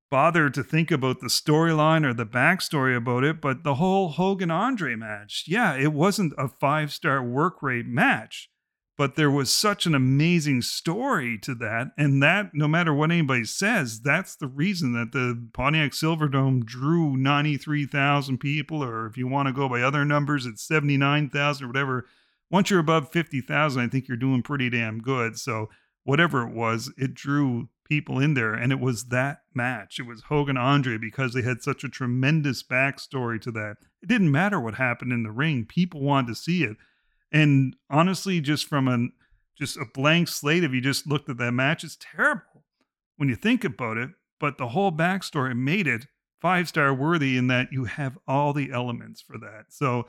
bother 0.09 0.49
to 0.49 0.63
think 0.63 0.89
about 0.89 1.19
the 1.19 1.27
storyline 1.27 2.05
or 2.05 2.13
the 2.13 2.25
backstory 2.25 2.95
about 2.95 3.23
it, 3.23 3.39
but 3.39 3.63
the 3.63 3.75
whole 3.75 4.09
Hogan 4.09 4.49
Andre 4.49 4.95
match, 4.95 5.45
yeah, 5.47 5.75
it 5.75 5.93
wasn't 5.93 6.33
a 6.37 6.47
five 6.47 6.91
star 6.91 7.23
work 7.23 7.61
rate 7.61 7.87
match 7.87 8.49
but 8.97 9.15
there 9.15 9.31
was 9.31 9.51
such 9.51 9.85
an 9.85 9.93
amazing 9.93 10.61
story 10.61 11.37
to 11.37 11.53
that 11.55 11.91
and 11.97 12.21
that 12.21 12.51
no 12.53 12.67
matter 12.67 12.93
what 12.93 13.11
anybody 13.11 13.43
says 13.43 14.01
that's 14.01 14.35
the 14.35 14.47
reason 14.47 14.93
that 14.93 15.11
the 15.11 15.47
pontiac 15.53 15.91
silverdome 15.91 16.63
drew 16.63 17.17
93000 17.17 18.37
people 18.37 18.83
or 18.83 19.05
if 19.05 19.17
you 19.17 19.27
want 19.27 19.47
to 19.47 19.53
go 19.53 19.67
by 19.69 19.81
other 19.81 20.05
numbers 20.05 20.45
it's 20.45 20.63
79000 20.63 21.63
or 21.63 21.67
whatever 21.67 22.05
once 22.49 22.69
you're 22.69 22.79
above 22.79 23.11
50000 23.11 23.81
i 23.81 23.87
think 23.87 24.07
you're 24.07 24.17
doing 24.17 24.41
pretty 24.41 24.69
damn 24.69 24.99
good 24.99 25.37
so 25.37 25.69
whatever 26.03 26.47
it 26.47 26.53
was 26.53 26.91
it 26.97 27.13
drew 27.13 27.67
people 27.85 28.19
in 28.19 28.33
there, 28.33 28.53
and 28.53 28.71
it 28.71 28.79
was 28.79 29.05
that 29.05 29.43
match. 29.53 29.99
It 29.99 30.07
was 30.07 30.23
Hogan 30.23 30.57
Andre 30.57 30.97
because 30.97 31.33
they 31.33 31.43
had 31.43 31.61
such 31.61 31.83
a 31.83 31.89
tremendous 31.89 32.63
backstory 32.63 33.39
to 33.41 33.51
that. 33.51 33.77
It 34.01 34.09
didn't 34.09 34.31
matter 34.31 34.59
what 34.59 34.75
happened 34.75 35.13
in 35.13 35.23
the 35.23 35.31
ring; 35.31 35.65
people 35.65 36.01
wanted 36.01 36.27
to 36.27 36.35
see 36.35 36.63
it. 36.63 36.77
And 37.31 37.75
honestly, 37.89 38.39
just 38.41 38.67
from 38.67 38.87
an 38.87 39.13
just 39.57 39.77
a 39.77 39.85
blank 39.93 40.27
slate, 40.27 40.63
if 40.63 40.73
you 40.73 40.81
just 40.81 41.07
looked 41.07 41.29
at 41.29 41.37
that 41.37 41.53
match, 41.53 41.83
it's 41.83 41.97
terrible 41.99 42.65
when 43.17 43.29
you 43.29 43.35
think 43.35 43.63
about 43.63 43.97
it. 43.97 44.09
But 44.39 44.57
the 44.57 44.69
whole 44.69 44.91
backstory 44.91 45.55
made 45.55 45.87
it 45.87 46.07
five 46.41 46.67
star 46.67 46.93
worthy 46.93 47.37
in 47.37 47.47
that 47.47 47.71
you 47.71 47.85
have 47.85 48.17
all 48.27 48.53
the 48.53 48.71
elements 48.71 49.21
for 49.21 49.37
that. 49.37 49.65
So 49.69 50.07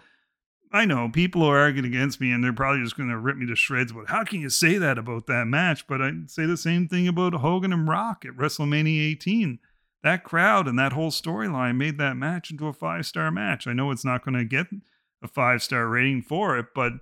I 0.72 0.84
know 0.84 1.08
people 1.08 1.42
are 1.44 1.58
arguing 1.58 1.86
against 1.86 2.20
me 2.20 2.32
and 2.32 2.42
they're 2.42 2.52
probably 2.52 2.82
just 2.82 2.96
going 2.96 3.08
to 3.08 3.16
rip 3.16 3.36
me 3.36 3.46
to 3.46 3.56
shreds. 3.56 3.92
But 3.92 4.08
how 4.08 4.24
can 4.24 4.40
you 4.40 4.50
say 4.50 4.78
that 4.78 4.98
about 4.98 5.26
that 5.26 5.46
match? 5.46 5.86
But 5.86 6.02
I 6.02 6.10
say 6.26 6.44
the 6.44 6.56
same 6.56 6.88
thing 6.88 7.06
about 7.06 7.34
Hogan 7.34 7.72
and 7.72 7.88
Rock 7.88 8.24
at 8.24 8.36
WrestleMania 8.36 9.10
18. 9.12 9.58
That 10.02 10.24
crowd 10.24 10.68
and 10.68 10.78
that 10.78 10.92
whole 10.92 11.10
storyline 11.10 11.76
made 11.76 11.98
that 11.98 12.16
match 12.16 12.50
into 12.50 12.66
a 12.66 12.72
five 12.72 13.06
star 13.06 13.30
match. 13.30 13.66
I 13.66 13.72
know 13.72 13.90
it's 13.90 14.04
not 14.04 14.24
going 14.24 14.36
to 14.36 14.44
get 14.44 14.66
a 15.22 15.28
five 15.28 15.62
star 15.62 15.88
rating 15.88 16.22
for 16.22 16.58
it, 16.58 16.66
but 16.74 16.92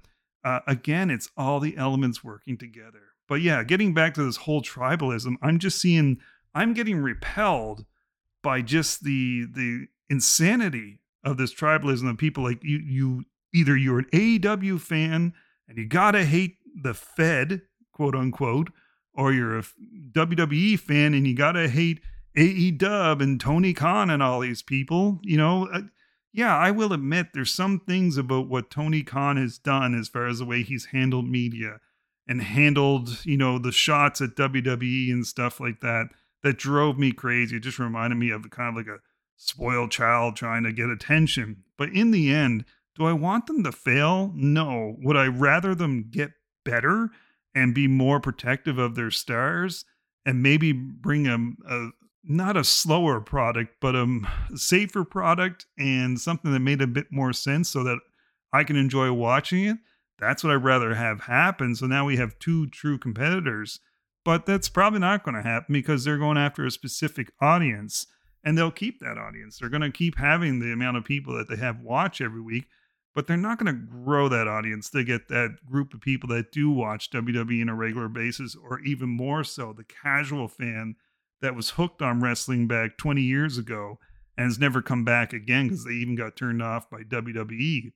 uh, 0.44 0.60
again, 0.66 1.10
it's 1.10 1.28
all 1.36 1.58
the 1.58 1.76
elements 1.76 2.22
working 2.22 2.58
together. 2.58 3.00
But 3.26 3.40
yeah, 3.40 3.64
getting 3.64 3.94
back 3.94 4.14
to 4.14 4.24
this 4.24 4.36
whole 4.36 4.62
tribalism, 4.62 5.36
I'm 5.40 5.58
just 5.58 5.80
seeing, 5.80 6.18
I'm 6.54 6.74
getting 6.74 6.98
repelled 6.98 7.86
by 8.42 8.60
just 8.60 9.02
the 9.02 9.46
the 9.50 9.86
insanity 10.10 11.00
of 11.24 11.38
this 11.38 11.54
tribalism 11.54 12.08
of 12.10 12.18
people 12.18 12.44
like 12.44 12.62
you 12.62 12.78
you 12.78 13.24
either 13.54 13.76
you're 13.76 14.00
an 14.00 14.08
AEW 14.12 14.78
fan 14.80 15.32
and 15.66 15.78
you 15.78 15.86
gotta 15.86 16.24
hate 16.24 16.58
the 16.80 16.92
Fed, 16.92 17.62
quote 17.92 18.14
unquote, 18.14 18.70
or 19.14 19.32
you're 19.32 19.58
a 19.58 19.64
WWE 20.12 20.78
fan 20.78 21.14
and 21.14 21.26
you 21.26 21.34
gotta 21.34 21.68
hate 21.68 22.00
AEW 22.36 23.22
and 23.22 23.40
Tony 23.40 23.72
Khan 23.72 24.10
and 24.10 24.22
all 24.22 24.40
these 24.40 24.60
people. 24.60 25.20
You 25.22 25.38
know, 25.38 25.68
uh, 25.72 25.82
yeah, 26.34 26.56
I 26.56 26.72
will 26.72 26.92
admit 26.92 27.28
there's 27.32 27.52
some 27.52 27.78
things 27.78 28.16
about 28.18 28.48
what 28.48 28.68
Tony 28.68 29.04
Khan 29.04 29.36
has 29.36 29.56
done 29.56 29.96
as 29.96 30.08
far 30.08 30.26
as 30.26 30.40
the 30.40 30.44
way 30.44 30.64
he's 30.64 30.86
handled 30.86 31.28
media 31.28 31.78
and 32.26 32.42
handled, 32.42 33.24
you 33.24 33.36
know, 33.36 33.56
the 33.56 33.70
shots 33.70 34.20
at 34.20 34.34
WWE 34.34 35.12
and 35.12 35.24
stuff 35.24 35.60
like 35.60 35.80
that 35.80 36.08
that 36.42 36.58
drove 36.58 36.98
me 36.98 37.12
crazy. 37.12 37.56
It 37.56 37.60
just 37.60 37.78
reminded 37.78 38.16
me 38.16 38.30
of 38.30 38.50
kind 38.50 38.70
of 38.70 38.74
like 38.74 38.92
a 38.92 39.00
spoiled 39.36 39.92
child 39.92 40.34
trying 40.34 40.64
to 40.64 40.72
get 40.72 40.90
attention. 40.90 41.62
But 41.78 41.90
in 41.90 42.10
the 42.10 42.34
end, 42.34 42.64
do 42.96 43.06
I 43.06 43.12
want 43.12 43.46
them 43.46 43.62
to 43.62 43.70
fail? 43.70 44.32
No. 44.34 44.96
Would 45.02 45.16
I 45.16 45.26
rather 45.26 45.72
them 45.72 46.08
get 46.10 46.32
better 46.64 47.10
and 47.54 47.76
be 47.76 47.86
more 47.86 48.18
protective 48.18 48.76
of 48.76 48.96
their 48.96 49.12
stars 49.12 49.84
and 50.26 50.42
maybe 50.42 50.72
bring 50.72 51.28
a, 51.28 51.38
a 51.72 51.90
not 52.26 52.56
a 52.56 52.64
slower 52.64 53.20
product, 53.20 53.76
but 53.80 53.94
a 53.94 54.20
safer 54.54 55.04
product 55.04 55.66
and 55.78 56.20
something 56.20 56.52
that 56.52 56.60
made 56.60 56.82
a 56.82 56.86
bit 56.86 57.06
more 57.10 57.32
sense 57.32 57.68
so 57.68 57.82
that 57.84 57.98
I 58.52 58.64
can 58.64 58.76
enjoy 58.76 59.12
watching 59.12 59.64
it? 59.64 59.76
That's 60.18 60.44
what 60.44 60.52
I'd 60.52 60.64
rather 60.64 60.94
have 60.94 61.22
happen. 61.22 61.74
So 61.74 61.86
now 61.86 62.06
we 62.06 62.16
have 62.16 62.38
two 62.38 62.66
true 62.68 62.98
competitors, 62.98 63.80
but 64.24 64.46
that's 64.46 64.68
probably 64.68 65.00
not 65.00 65.24
going 65.24 65.34
to 65.34 65.42
happen 65.42 65.72
because 65.72 66.04
they're 66.04 66.18
going 66.18 66.38
after 66.38 66.64
a 66.64 66.70
specific 66.70 67.32
audience 67.40 68.06
and 68.44 68.56
they'll 68.56 68.70
keep 68.70 69.00
that 69.00 69.18
audience. 69.18 69.58
They're 69.58 69.68
going 69.68 69.82
to 69.82 69.90
keep 69.90 70.16
having 70.18 70.60
the 70.60 70.72
amount 70.72 70.96
of 70.96 71.04
people 71.04 71.36
that 71.36 71.48
they 71.48 71.56
have 71.56 71.80
watch 71.80 72.20
every 72.20 72.40
week 72.40 72.66
but 73.14 73.26
they're 73.26 73.36
not 73.36 73.58
going 73.58 73.72
to 73.72 73.86
grow 73.86 74.28
that 74.28 74.48
audience 74.48 74.90
to 74.90 75.04
get 75.04 75.28
that 75.28 75.58
group 75.64 75.94
of 75.94 76.00
people 76.00 76.28
that 76.30 76.50
do 76.50 76.70
watch 76.70 77.10
WWE 77.10 77.62
on 77.62 77.68
a 77.68 77.74
regular 77.74 78.08
basis, 78.08 78.56
or 78.56 78.80
even 78.80 79.08
more 79.08 79.44
so, 79.44 79.72
the 79.72 79.84
casual 79.84 80.48
fan 80.48 80.96
that 81.44 81.54
was 81.54 81.70
hooked 81.70 82.02
on 82.02 82.20
wrestling 82.20 82.66
back 82.66 82.96
20 82.96 83.22
years 83.22 83.58
ago 83.58 83.98
and 84.36 84.46
has 84.46 84.58
never 84.58 84.82
come 84.82 85.04
back 85.04 85.32
again 85.32 85.68
because 85.68 85.84
they 85.84 85.92
even 85.92 86.16
got 86.16 86.36
turned 86.36 86.62
off 86.62 86.90
by 86.90 87.02
WWE. 87.02 87.92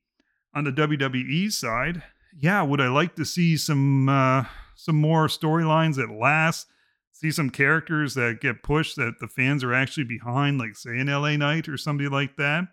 On 0.55 0.65
the 0.65 0.73
WWE 0.73 1.53
side, 1.53 2.03
yeah, 2.39 2.63
would 2.63 2.81
I 2.81 2.89
like 2.89 3.17
to 3.17 3.25
see 3.25 3.57
some 3.57 4.09
uh, 4.09 4.45
some 4.75 4.97
more 4.97 5.27
storylines 5.27 5.97
that 5.97 6.11
last? 6.11 6.67
See 7.13 7.31
some 7.31 7.51
characters 7.51 8.15
that 8.15 8.41
get 8.41 8.63
pushed 8.63 8.97
that 8.97 9.19
the 9.21 9.29
fans 9.29 9.65
are 9.65 9.75
actually 9.75 10.05
behind, 10.05 10.59
like 10.59 10.77
say 10.77 10.99
an 10.99 11.09
LA 11.09 11.37
Knight 11.37 11.69
or 11.69 11.77
somebody 11.77 12.09
like 12.09 12.37
that 12.37 12.69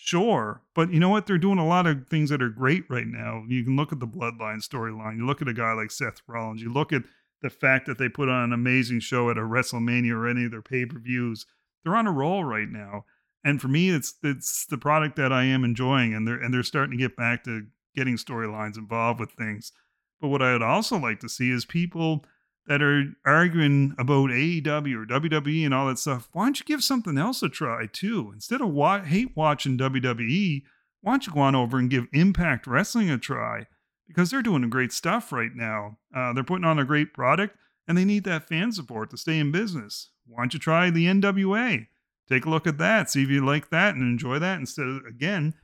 Sure, 0.00 0.62
but 0.76 0.92
you 0.92 1.00
know 1.00 1.08
what? 1.08 1.26
They're 1.26 1.38
doing 1.38 1.58
a 1.58 1.66
lot 1.66 1.88
of 1.88 2.06
things 2.06 2.30
that 2.30 2.40
are 2.40 2.48
great 2.48 2.84
right 2.88 3.06
now. 3.06 3.42
You 3.48 3.64
can 3.64 3.74
look 3.74 3.92
at 3.92 3.98
the 3.98 4.06
Bloodline 4.06 4.62
storyline. 4.62 5.16
You 5.16 5.26
look 5.26 5.42
at 5.42 5.48
a 5.48 5.52
guy 5.52 5.72
like 5.72 5.90
Seth 5.90 6.22
Rollins. 6.28 6.62
You 6.62 6.72
look 6.72 6.92
at 6.92 7.02
the 7.42 7.50
fact 7.50 7.86
that 7.86 7.98
they 7.98 8.08
put 8.08 8.28
on 8.28 8.44
an 8.44 8.52
amazing 8.52 9.00
show 9.00 9.30
at 9.30 9.38
a 9.38 9.42
WrestleMania 9.42 10.12
or 10.12 10.28
any 10.28 10.44
of 10.44 10.50
their 10.50 10.62
pay 10.62 10.86
per 10.86 10.98
views. 10.98 11.46
They're 11.84 11.96
on 11.96 12.06
a 12.06 12.12
roll 12.12 12.44
right 12.44 12.68
now, 12.68 13.04
and 13.44 13.60
for 13.60 13.68
me, 13.68 13.90
it's 13.90 14.14
it's 14.22 14.66
the 14.66 14.78
product 14.78 15.16
that 15.16 15.32
I 15.32 15.44
am 15.44 15.64
enjoying, 15.64 16.14
and 16.14 16.26
they're 16.26 16.40
and 16.40 16.52
they're 16.52 16.62
starting 16.62 16.98
to 16.98 17.02
get 17.02 17.16
back 17.16 17.44
to 17.44 17.66
getting 17.94 18.16
storylines 18.16 18.76
involved 18.76 19.20
with 19.20 19.32
things. 19.32 19.72
But 20.20 20.28
what 20.28 20.42
I'd 20.42 20.62
also 20.62 20.98
like 20.98 21.20
to 21.20 21.28
see 21.28 21.50
is 21.50 21.64
people 21.64 22.24
that 22.66 22.82
are 22.82 23.04
arguing 23.24 23.94
about 23.98 24.30
AEW 24.30 24.66
or 24.66 25.06
WWE 25.06 25.64
and 25.64 25.72
all 25.72 25.86
that 25.86 25.98
stuff, 25.98 26.28
why 26.32 26.44
don't 26.44 26.60
you 26.60 26.66
give 26.66 26.84
something 26.84 27.16
else 27.16 27.42
a 27.42 27.48
try 27.48 27.86
too? 27.90 28.30
Instead 28.34 28.60
of 28.60 28.68
wa- 28.68 29.02
hate 29.02 29.34
watching 29.34 29.78
WWE, 29.78 30.62
why 31.00 31.12
don't 31.12 31.26
you 31.26 31.32
go 31.32 31.40
on 31.40 31.54
over 31.54 31.78
and 31.78 31.88
give 31.88 32.06
Impact 32.12 32.66
Wrestling 32.66 33.10
a 33.10 33.16
try? 33.16 33.66
Because 34.08 34.30
they're 34.30 34.42
doing 34.42 34.68
great 34.70 34.92
stuff 34.92 35.32
right 35.32 35.54
now. 35.54 35.98
Uh, 36.14 36.32
they're 36.32 36.42
putting 36.42 36.64
on 36.64 36.78
a 36.78 36.84
great 36.84 37.12
product 37.14 37.56
and 37.86 37.96
they 37.96 38.04
need 38.04 38.24
that 38.24 38.48
fan 38.48 38.72
support 38.72 39.10
to 39.10 39.16
stay 39.16 39.38
in 39.38 39.52
business. 39.52 40.10
Why 40.26 40.42
don't 40.42 40.54
you 40.54 40.60
try 40.60 40.90
the 40.90 41.06
NWA? 41.06 41.86
Take 42.28 42.44
a 42.44 42.50
look 42.50 42.66
at 42.66 42.78
that, 42.78 43.10
see 43.10 43.22
if 43.22 43.30
you 43.30 43.44
like 43.44 43.70
that 43.70 43.94
and 43.94 44.02
enjoy 44.02 44.38
that 44.38 44.58
instead 44.58 44.86
of, 44.86 45.06
again, 45.06 45.54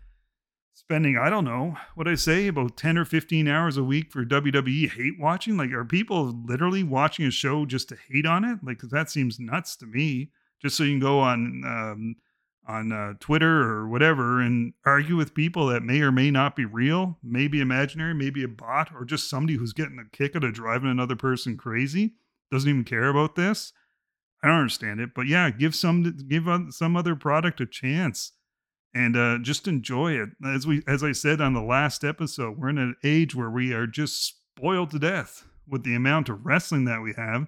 spending, 0.73 1.19
I 1.19 1.29
don't 1.29 1.45
know, 1.45 1.77
what 1.95 2.09
I 2.09 2.15
say, 2.15 2.49
about 2.49 2.77
10 2.79 2.97
or 2.97 3.05
15 3.05 3.47
hours 3.47 3.77
a 3.77 3.85
week 3.85 4.11
for 4.11 4.25
WWE 4.25 4.91
hate 4.91 5.21
watching? 5.21 5.59
Like, 5.59 5.73
are 5.73 5.85
people 5.85 6.35
literally 6.47 6.83
watching 6.83 7.27
a 7.27 7.31
show 7.31 7.67
just 7.67 7.91
to 7.91 7.99
hate 8.09 8.27
on 8.27 8.45
it? 8.45 8.59
Like, 8.63 8.81
that 8.81 9.11
seems 9.11 9.39
nuts 9.39 9.77
to 9.77 9.87
me. 9.87 10.31
Just 10.63 10.77
so 10.77 10.85
you 10.85 10.93
can 10.93 11.01
go 11.01 11.21
on 11.21 11.63
um, 11.67 12.17
on 12.67 12.93
uh, 12.93 13.15
Twitter 13.21 13.63
or 13.63 13.89
whatever 13.89 14.41
and 14.41 14.73
argue 14.87 15.17
with 15.17 15.35
people 15.35 15.67
that 15.67 15.83
may 15.83 16.01
or 16.01 16.11
may 16.11 16.31
not 16.31 16.57
be 16.57 16.65
real, 16.65 17.19
maybe 17.23 17.61
imaginary, 17.61 18.15
maybe 18.15 18.43
a 18.43 18.49
bot, 18.49 18.91
or 18.95 19.05
just 19.05 19.29
somebody 19.29 19.57
who's 19.57 19.73
getting 19.73 19.99
a 19.99 20.17
kick 20.17 20.35
out 20.35 20.45
of 20.45 20.55
driving 20.55 20.91
another 20.91 21.17
person 21.17 21.57
crazy, 21.57 22.15
doesn't 22.51 22.69
even 22.69 22.85
care 22.85 23.09
about 23.09 23.35
this. 23.35 23.73
I 24.43 24.49
don't 24.49 24.59
understand 24.59 25.01
it, 25.01 25.11
but 25.15 25.27
yeah, 25.27 25.51
give 25.51 25.75
some 25.75 26.27
give 26.29 26.47
some 26.71 26.97
other 26.97 27.17
product 27.17 27.61
a 27.61 27.67
chance 27.67 28.33
and 28.95 29.17
uh, 29.17 29.39
just 29.41 29.67
enjoy 29.67 30.13
it. 30.13 30.31
As 30.45 30.67
we, 30.67 30.83
as 30.87 31.03
I 31.03 31.13
said 31.13 31.41
on 31.41 31.55
the 31.55 31.63
last 31.63 32.05
episode, 32.05 32.59
we're 32.59 32.69
in 32.69 32.79
an 32.79 32.97
age 33.03 33.35
where 33.35 33.51
we 33.51 33.73
are 33.73 33.87
just 33.87 34.37
spoiled 34.57 34.91
to 34.91 34.99
death 34.99 35.47
with 35.67 35.83
the 35.83 35.95
amount 35.95 36.29
of 36.29 36.47
wrestling 36.47 36.85
that 36.85 37.03
we 37.03 37.15
have. 37.15 37.47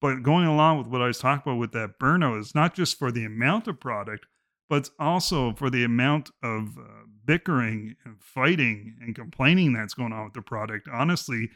But 0.00 0.22
going 0.22 0.46
along 0.46 0.78
with 0.78 0.88
what 0.88 1.00
I 1.00 1.06
was 1.06 1.18
talking 1.18 1.50
about 1.50 1.60
with 1.60 1.72
that 1.72 1.98
burnout 1.98 2.38
is 2.38 2.54
not 2.54 2.74
just 2.74 2.98
for 2.98 3.10
the 3.10 3.24
amount 3.24 3.66
of 3.66 3.80
product, 3.80 4.26
but 4.68 4.90
also 4.98 5.52
for 5.52 5.70
the 5.70 5.84
amount 5.84 6.30
of 6.42 6.78
uh, 6.78 7.04
bickering 7.24 7.96
and 8.04 8.16
fighting 8.20 8.96
and 9.00 9.14
complaining 9.14 9.72
that's 9.72 9.94
going 9.94 10.12
on 10.12 10.24
with 10.24 10.34
the 10.34 10.42
product. 10.42 10.88
Honestly, 10.92 11.50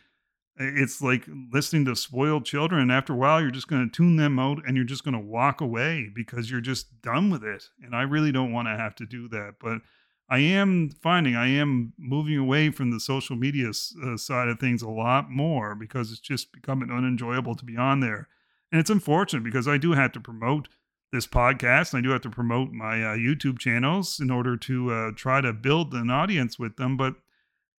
it's 0.57 1.01
like 1.01 1.25
listening 1.53 1.87
to 1.87 1.97
spoiled 1.97 2.45
children. 2.45 2.91
After 2.91 3.15
a 3.15 3.17
while 3.17 3.41
you're 3.41 3.51
just 3.51 3.69
going 3.69 3.89
to 3.89 3.97
tune 3.97 4.17
them 4.17 4.39
out 4.39 4.59
and 4.67 4.77
you're 4.77 4.85
just 4.85 5.05
going 5.05 5.15
to 5.15 5.21
walk 5.21 5.61
away 5.61 6.11
because 6.15 6.51
you're 6.51 6.61
just 6.61 7.01
done 7.01 7.31
with 7.31 7.43
it. 7.43 7.65
And 7.83 7.95
i 7.97 8.03
really 8.03 8.33
don't 8.33 8.53
want 8.53 8.69
to 8.69 8.77
have 8.77 8.95
to 8.97 9.07
do 9.07 9.29
that. 9.29 9.55
But 9.61 9.81
i 10.29 10.39
am 10.39 10.91
finding 11.03 11.35
i 11.35 11.49
am 11.49 11.93
moving 11.99 12.37
away 12.37 12.71
from 12.71 12.91
the 12.91 13.01
social 13.01 13.37
media 13.37 13.71
uh, 13.71 14.17
side 14.17 14.49
of 14.49 14.61
things 14.61 14.83
a 14.83 14.89
lot 14.89 15.31
more 15.31 15.75
because 15.75 16.13
it's 16.13 16.21
just 16.21 16.53
becoming 16.53 16.91
unenjoyable 16.91 17.55
to 17.57 17.65
be 17.65 17.77
on 17.77 18.01
there. 18.01 18.29
And 18.71 18.81
it's 18.81 18.91
unfortunate 18.91 19.45
because 19.45 19.67
i 19.67 19.79
do 19.79 19.93
have 19.93 20.13
to 20.13 20.21
promote 20.21 20.69
this 21.13 21.27
podcast 21.27 21.93
and 21.93 21.99
i 21.99 22.03
do 22.03 22.11
have 22.11 22.21
to 22.21 22.31
promote 22.31 22.71
my 22.71 23.03
uh, 23.03 23.17
youtube 23.17 23.59
channels 23.59 24.21
in 24.21 24.31
order 24.31 24.57
to 24.57 24.93
uh, 24.93 25.11
try 25.17 25.41
to 25.41 25.53
build 25.53 25.93
an 25.95 26.11
audience 26.11 26.59
with 26.59 26.77
them 26.77 26.97
but 26.97 27.15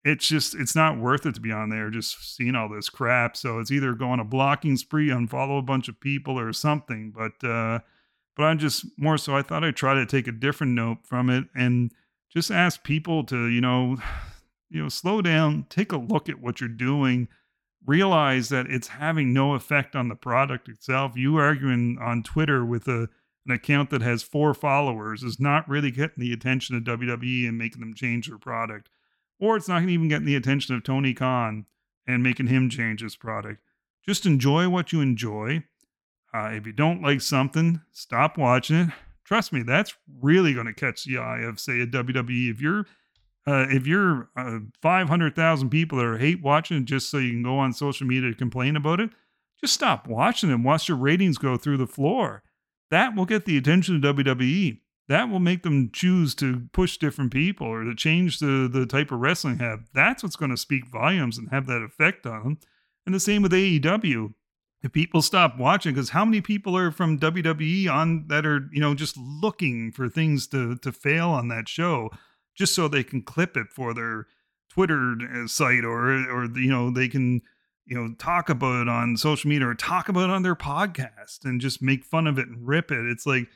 it's 0.04 0.28
just 0.28 0.56
it's 0.56 0.76
not 0.76 0.98
worth 0.98 1.26
it 1.26 1.36
to 1.36 1.42
be 1.42 1.52
on 1.52 1.70
there 1.70 1.90
just 1.90 2.36
seeing 2.36 2.56
all 2.56 2.68
this 2.70 2.90
crap. 2.90 3.38
So 3.38 3.60
it's 3.60 3.72
either 3.72 3.94
going 3.94 4.20
a 4.20 4.24
blocking 4.24 4.78
spree 4.78 5.10
unfollow 5.10 5.60
a 5.60 5.64
bunch 5.64 5.88
of 5.88 6.00
people 6.00 6.40
or 6.40 6.52
something 6.54 7.12
but 7.16 7.48
uh 7.48 7.80
but 8.36 8.44
i'm 8.44 8.58
just 8.58 8.86
more 8.98 9.18
so 9.18 9.36
i 9.36 9.42
thought 9.42 9.64
i'd 9.64 9.76
try 9.76 9.94
to 9.94 10.06
take 10.06 10.28
a 10.28 10.32
different 10.32 10.74
note 10.74 11.00
from 11.04 11.30
it 11.30 11.46
and 11.56 11.92
just 12.32 12.50
ask 12.50 12.84
people 12.84 13.24
to 13.24 13.48
you 13.48 13.62
know 13.62 13.98
you 14.70 14.82
know 14.82 14.90
slow 14.90 15.22
down 15.22 15.66
take 15.70 15.92
a 15.92 15.98
look 15.98 16.30
at 16.30 16.40
what 16.40 16.60
you're 16.60 16.70
doing 16.70 17.28
realize 17.86 18.50
that 18.50 18.68
it's 18.68 18.88
having 18.88 19.34
no 19.34 19.56
effect 19.56 19.96
on 19.96 20.08
the 20.08 20.16
product 20.16 20.70
itself. 20.70 21.14
You 21.16 21.38
arguing 21.38 21.98
on 22.00 22.24
twitter 22.24 22.64
with 22.64 22.88
a 22.88 23.10
an 23.46 23.54
account 23.54 23.90
that 23.90 24.02
has 24.02 24.24
four 24.24 24.54
followers 24.54 25.24
is 25.24 25.40
not 25.40 25.68
really 25.68 25.92
getting 25.92 26.20
the 26.20 26.34
attention 26.34 26.76
of 26.76 26.84
WWE 26.84 27.48
and 27.48 27.58
making 27.58 27.80
them 27.80 27.94
change 27.94 28.28
their 28.28 28.38
product 28.38 28.90
or 29.42 29.58
it's 29.58 29.68
not 29.68 29.84
even 29.84 30.08
getting 30.08 30.28
the 30.28 30.36
attention 30.36 30.76
of 30.76 30.84
Tony 30.84 31.14
Khan 31.14 31.66
and 32.08 32.24
making 32.24 32.48
him 32.48 32.70
change 32.70 33.02
his 33.02 33.16
product. 33.16 33.62
Just 34.06 34.26
enjoy 34.26 34.70
what 34.70 34.94
you 34.94 35.02
enjoy. 35.02 35.64
Uh, 36.34 36.52
if 36.54 36.66
you 36.66 36.72
don't 36.72 37.02
like 37.02 37.20
something, 37.20 37.82
stop 37.92 38.38
watching 38.38 38.76
it. 38.78 38.90
Trust 39.26 39.52
me, 39.52 39.64
that's 39.64 39.96
really 40.22 40.54
going 40.54 40.68
to 40.68 40.74
catch 40.74 41.04
the 41.04 41.18
eye 41.18 41.40
of, 41.40 41.60
say, 41.60 41.82
a 41.82 41.88
WWE. 41.88 42.52
If 42.52 42.62
you're 42.62 42.86
uh, 43.48 43.66
if 43.70 43.88
you're 43.88 44.30
uh, 44.38 44.60
500,000 44.84 45.70
people 45.72 45.98
that 45.98 46.06
are 46.06 46.20
hate 46.20 46.44
watching 46.44 46.78
it 46.78 46.86
just 46.86 47.10
so 47.10 47.18
you 47.18 47.32
can 47.32 47.42
go 47.42 47.58
on 47.58 47.74
social 47.74 48.06
media 48.06 48.30
to 48.30 48.36
complain 48.36 48.76
about 48.76 49.00
it, 49.00 49.10
just 49.60 49.74
stop 49.74 50.08
watching 50.08 50.52
it 50.52 50.54
and 50.54 50.64
watch 50.64 50.88
your 50.88 50.98
ratings 50.98 51.40
go 51.40 51.58
through 51.58 51.78
the 51.78 51.88
floor. 51.88 52.44
That 52.92 53.16
will 53.16 53.26
get 53.26 53.46
the 53.46 53.58
attention 53.58 53.96
of 53.96 54.16
WWE. 54.16 54.80
That 55.08 55.30
will 55.30 55.40
make 55.40 55.64
them 55.64 55.90
choose 55.92 56.36
to 56.36 56.68
push 56.72 56.98
different 56.98 57.34
people 57.34 57.68
or 57.68 57.84
to 57.84 57.96
change 57.96 58.40
the, 58.40 58.70
the 58.72 58.86
type 58.86 59.12
of 59.12 59.20
wrestling 59.20 59.58
have. 59.58 59.90
That's 59.94 60.22
what's 60.22 60.36
going 60.36 60.52
to 60.52 60.58
speak 60.58 60.88
volumes 60.88 61.38
and 61.38 61.50
have 61.50 61.66
that 61.68 61.82
effect 61.82 62.26
on 62.28 62.44
them. 62.44 62.60
And 63.06 63.16
the 63.16 63.20
same 63.20 63.42
with 63.42 63.52
AEW. 63.52 64.34
If 64.84 64.94
people 64.94 65.22
stop 65.22 65.58
watching, 65.58 65.94
because 65.94 66.10
how 66.10 66.26
many 66.26 66.42
people 66.42 66.78
are 66.78 66.92
from 66.92 67.20
WWE 67.20 67.92
on 67.92 68.28
that 68.28 68.46
are, 68.46 68.70
you 68.72 68.80
know, 68.80 68.94
just 68.96 69.18
looking 69.18 69.92
for 69.92 70.08
things 70.08 70.48
to 70.48 70.76
to 70.78 70.92
fail 70.92 71.30
on 71.30 71.50
that 71.50 71.68
show? 71.68 72.10
just 72.56 72.76
so 72.76 72.88
they 72.88 73.04
can 73.04 73.22
clip 73.22 73.58
it 73.58 73.68
for 73.72 73.94
their 73.94 74.28
Twitter 74.70 75.16
uh, 75.34 75.48
site 75.48 75.84
or 75.84 76.12
or 76.30 76.46
you 76.58 76.70
know 76.70 76.92
they 76.92 77.08
can 77.08 77.42
you 77.86 77.98
know 77.98 78.14
talk 78.18 78.50
about 78.50 78.82
it 78.82 78.90
on 78.90 79.18
social 79.18 79.50
media 79.50 79.68
or 79.68 79.76
talk 79.76 80.10
about 80.10 80.30
it 80.30 80.34
on 80.34 80.44
their 80.44 80.56
podcast 80.56 81.44
and 81.44 81.62
just 81.62 81.82
make 81.82 82.04
fun 82.04 82.28
of 82.28 82.38
it 82.38 82.48
and 82.48 82.68
rip 82.68 82.92
it. 82.92 83.06
It's 83.06 83.26
like 83.26 83.48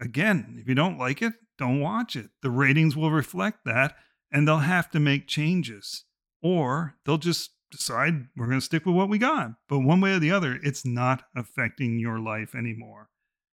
again, 0.00 0.58
if 0.60 0.68
you 0.68 0.74
don't 0.74 0.98
like 0.98 1.22
it, 1.22 1.34
don't 1.58 1.80
watch 1.80 2.16
it. 2.16 2.30
The 2.42 2.50
ratings 2.50 2.96
will 2.96 3.10
reflect 3.10 3.64
that 3.64 3.96
and 4.32 4.46
they'll 4.46 4.58
have 4.58 4.90
to 4.90 5.00
make 5.00 5.26
changes 5.26 6.04
or 6.42 6.96
they'll 7.04 7.18
just 7.18 7.50
decide 7.70 8.28
we're 8.36 8.46
going 8.46 8.58
to 8.58 8.64
stick 8.64 8.86
with 8.86 8.94
what 8.94 9.08
we 9.08 9.18
got. 9.18 9.52
But 9.68 9.80
one 9.80 10.00
way 10.00 10.12
or 10.12 10.18
the 10.18 10.30
other, 10.30 10.58
it's 10.62 10.86
not 10.86 11.24
affecting 11.36 11.98
your 11.98 12.18
life 12.18 12.54
anymore. 12.54 13.10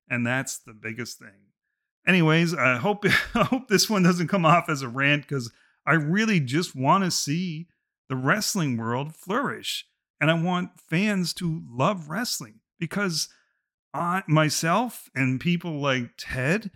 And 0.09 0.25
that's 0.25 0.57
the 0.57 0.73
biggest 0.73 1.19
thing 1.19 1.45
anyways, 2.07 2.53
I 2.53 2.77
hope 2.77 3.05
I 3.35 3.43
hope 3.43 3.67
this 3.67 3.89
one 3.89 4.03
doesn't 4.03 4.27
come 4.27 4.45
off 4.45 4.69
as 4.69 4.81
a 4.81 4.89
rant 4.89 5.23
because 5.23 5.51
I 5.85 5.93
really 5.93 6.39
just 6.39 6.75
want 6.75 7.03
to 7.03 7.11
see 7.11 7.67
the 8.09 8.15
wrestling 8.15 8.77
world 8.77 9.15
flourish, 9.15 9.85
and 10.19 10.31
I 10.31 10.41
want 10.41 10.79
fans 10.79 11.33
to 11.35 11.63
love 11.69 12.09
wrestling 12.09 12.59
because 12.79 13.29
I 13.93 14.23
myself 14.27 15.09
and 15.15 15.39
people 15.39 15.79
like 15.79 16.11
Ted 16.17 16.71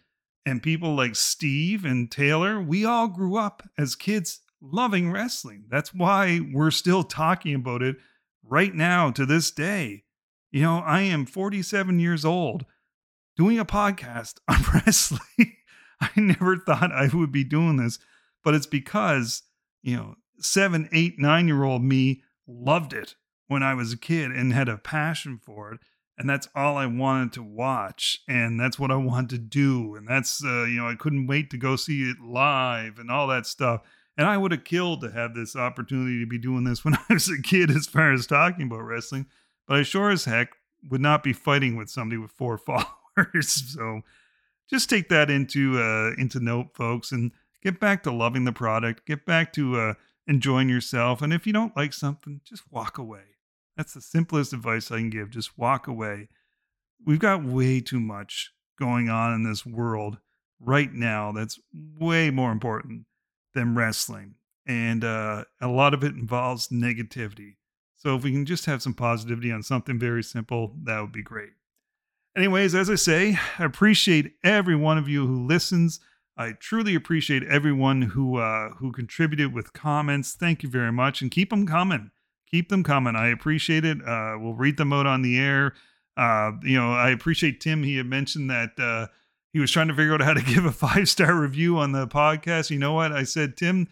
and 0.45 0.63
people 0.63 0.95
like 0.95 1.15
Steve 1.15 1.85
and 1.85 2.09
Taylor, 2.09 2.61
we 2.61 2.85
all 2.85 3.07
grew 3.07 3.37
up 3.37 3.67
as 3.77 3.95
kids 3.95 4.41
loving 4.61 5.11
wrestling. 5.11 5.65
That's 5.69 5.93
why 5.93 6.39
we're 6.51 6.71
still 6.71 7.03
talking 7.03 7.55
about 7.55 7.81
it 7.81 7.97
right 8.43 8.73
now 8.73 9.11
to 9.11 9.25
this 9.25 9.51
day. 9.51 10.03
You 10.51 10.63
know, 10.63 10.79
I 10.79 11.01
am 11.01 11.25
47 11.25 11.99
years 11.99 12.25
old 12.25 12.65
doing 13.37 13.59
a 13.59 13.65
podcast 13.65 14.35
on 14.47 14.61
wrestling. 14.73 15.55
I 16.01 16.09
never 16.15 16.57
thought 16.57 16.91
I 16.91 17.09
would 17.13 17.31
be 17.31 17.43
doing 17.43 17.75
this, 17.75 17.99
but 18.43 18.55
it's 18.55 18.67
because, 18.67 19.43
you 19.81 19.97
know, 19.97 20.15
seven, 20.39 20.87
eight, 20.93 21.19
nine 21.19 21.47
year 21.47 21.63
old 21.63 21.83
me 21.83 22.23
loved 22.47 22.93
it 22.93 23.15
when 23.49 23.63
I 23.63 23.73
was 23.73 23.91
a 23.91 23.97
kid 23.97 24.31
and 24.31 24.53
had 24.53 24.69
a 24.69 24.77
passion 24.77 25.41
for 25.43 25.73
it. 25.73 25.79
And 26.17 26.29
that's 26.29 26.47
all 26.53 26.77
I 26.77 26.85
wanted 26.85 27.33
to 27.33 27.43
watch. 27.43 28.21
And 28.27 28.59
that's 28.59 28.77
what 28.77 28.91
I 28.91 28.95
wanted 28.95 29.29
to 29.31 29.37
do. 29.39 29.95
And 29.95 30.07
that's, 30.07 30.43
uh, 30.43 30.65
you 30.65 30.77
know, 30.77 30.87
I 30.87 30.95
couldn't 30.95 31.27
wait 31.27 31.49
to 31.49 31.57
go 31.57 31.75
see 31.75 32.03
it 32.03 32.17
live 32.21 32.99
and 32.99 33.09
all 33.09 33.27
that 33.27 33.45
stuff. 33.45 33.81
And 34.17 34.27
I 34.27 34.37
would 34.37 34.51
have 34.51 34.65
killed 34.65 35.01
to 35.01 35.11
have 35.11 35.33
this 35.33 35.55
opportunity 35.55 36.19
to 36.19 36.27
be 36.27 36.37
doing 36.37 36.63
this 36.63 36.85
when 36.85 36.95
I 36.95 37.13
was 37.13 37.27
a 37.29 37.41
kid 37.41 37.71
as 37.71 37.87
far 37.87 38.13
as 38.13 38.27
talking 38.27 38.67
about 38.67 38.81
wrestling. 38.81 39.25
But 39.67 39.77
I 39.77 39.83
sure 39.83 40.11
as 40.11 40.25
heck 40.25 40.49
would 40.89 41.01
not 41.01 41.23
be 41.23 41.33
fighting 41.33 41.75
with 41.75 41.89
somebody 41.89 42.17
with 42.17 42.31
four 42.31 42.57
followers. 43.15 43.73
so 43.73 44.01
just 44.69 44.89
take 44.89 45.09
that 45.09 45.31
into 45.31 45.81
uh, 45.81 46.11
into 46.21 46.39
note, 46.39 46.75
folks, 46.75 47.11
and 47.11 47.31
get 47.63 47.79
back 47.79 48.03
to 48.03 48.11
loving 48.11 48.45
the 48.45 48.51
product. 48.51 49.07
Get 49.07 49.25
back 49.25 49.51
to 49.53 49.79
uh, 49.79 49.93
enjoying 50.27 50.69
yourself. 50.69 51.21
And 51.21 51.33
if 51.33 51.47
you 51.47 51.53
don't 51.53 51.75
like 51.75 51.93
something, 51.93 52.41
just 52.45 52.63
walk 52.71 52.97
away. 52.97 53.38
That's 53.79 53.93
the 53.93 54.01
simplest 54.01 54.51
advice 54.51 54.91
I 54.91 54.97
can 54.97 55.09
give. 55.09 55.29
Just 55.29 55.57
walk 55.57 55.87
away. 55.87 56.27
We've 57.05 57.17
got 57.17 57.45
way 57.45 57.79
too 57.79 58.01
much 58.01 58.51
going 58.77 59.07
on 59.07 59.33
in 59.33 59.43
this 59.43 59.65
world 59.65 60.17
right 60.59 60.91
now 60.91 61.31
that's 61.31 61.57
way 61.71 62.29
more 62.29 62.51
important 62.51 63.05
than 63.55 63.75
wrestling. 63.75 64.35
And 64.67 65.05
uh, 65.05 65.45
a 65.61 65.69
lot 65.69 65.93
of 65.93 66.03
it 66.03 66.13
involves 66.13 66.67
negativity. 66.67 67.55
So 67.95 68.17
if 68.17 68.23
we 68.25 68.33
can 68.33 68.45
just 68.45 68.65
have 68.65 68.81
some 68.81 68.93
positivity 68.93 69.49
on 69.49 69.63
something 69.63 69.97
very 69.97 70.23
simple, 70.23 70.75
that 70.83 70.99
would 70.99 71.13
be 71.13 71.23
great. 71.23 71.51
Anyways, 72.35 72.75
as 72.75 72.89
I 72.89 72.95
say, 72.95 73.39
I 73.57 73.63
appreciate 73.63 74.33
every 74.43 74.75
one 74.75 74.97
of 74.97 75.07
you 75.07 75.25
who 75.25 75.47
listens. 75.47 76.01
I 76.35 76.51
truly 76.51 76.95
appreciate 76.95 77.43
everyone 77.43 78.01
who 78.01 78.39
uh, 78.39 78.71
who 78.71 78.91
contributed 78.91 79.53
with 79.53 79.71
comments. 79.71 80.33
Thank 80.33 80.63
you 80.63 80.69
very 80.69 80.91
much, 80.91 81.21
and 81.21 81.31
keep 81.31 81.49
them 81.49 81.65
coming. 81.65 82.11
Keep 82.49 82.69
them 82.69 82.83
coming. 82.83 83.15
I 83.15 83.29
appreciate 83.29 83.85
it. 83.85 83.97
Uh, 84.05 84.37
we'll 84.39 84.53
read 84.53 84.77
them 84.77 84.91
out 84.91 85.05
on 85.05 85.21
the 85.21 85.37
air. 85.37 85.73
Uh, 86.17 86.51
you 86.63 86.77
know, 86.77 86.91
I 86.91 87.11
appreciate 87.11 87.61
Tim. 87.61 87.83
He 87.83 87.97
had 87.97 88.05
mentioned 88.05 88.49
that 88.49 88.71
uh, 88.79 89.07
he 89.53 89.59
was 89.59 89.71
trying 89.71 89.87
to 89.87 89.93
figure 89.93 90.13
out 90.13 90.21
how 90.21 90.33
to 90.33 90.41
give 90.53 90.65
a 90.65 90.71
five 90.71 91.07
star 91.07 91.35
review 91.35 91.77
on 91.77 91.91
the 91.91 92.07
podcast. 92.07 92.69
You 92.69 92.79
know 92.79 92.93
what? 92.93 93.11
I 93.11 93.23
said, 93.23 93.55
Tim, 93.55 93.87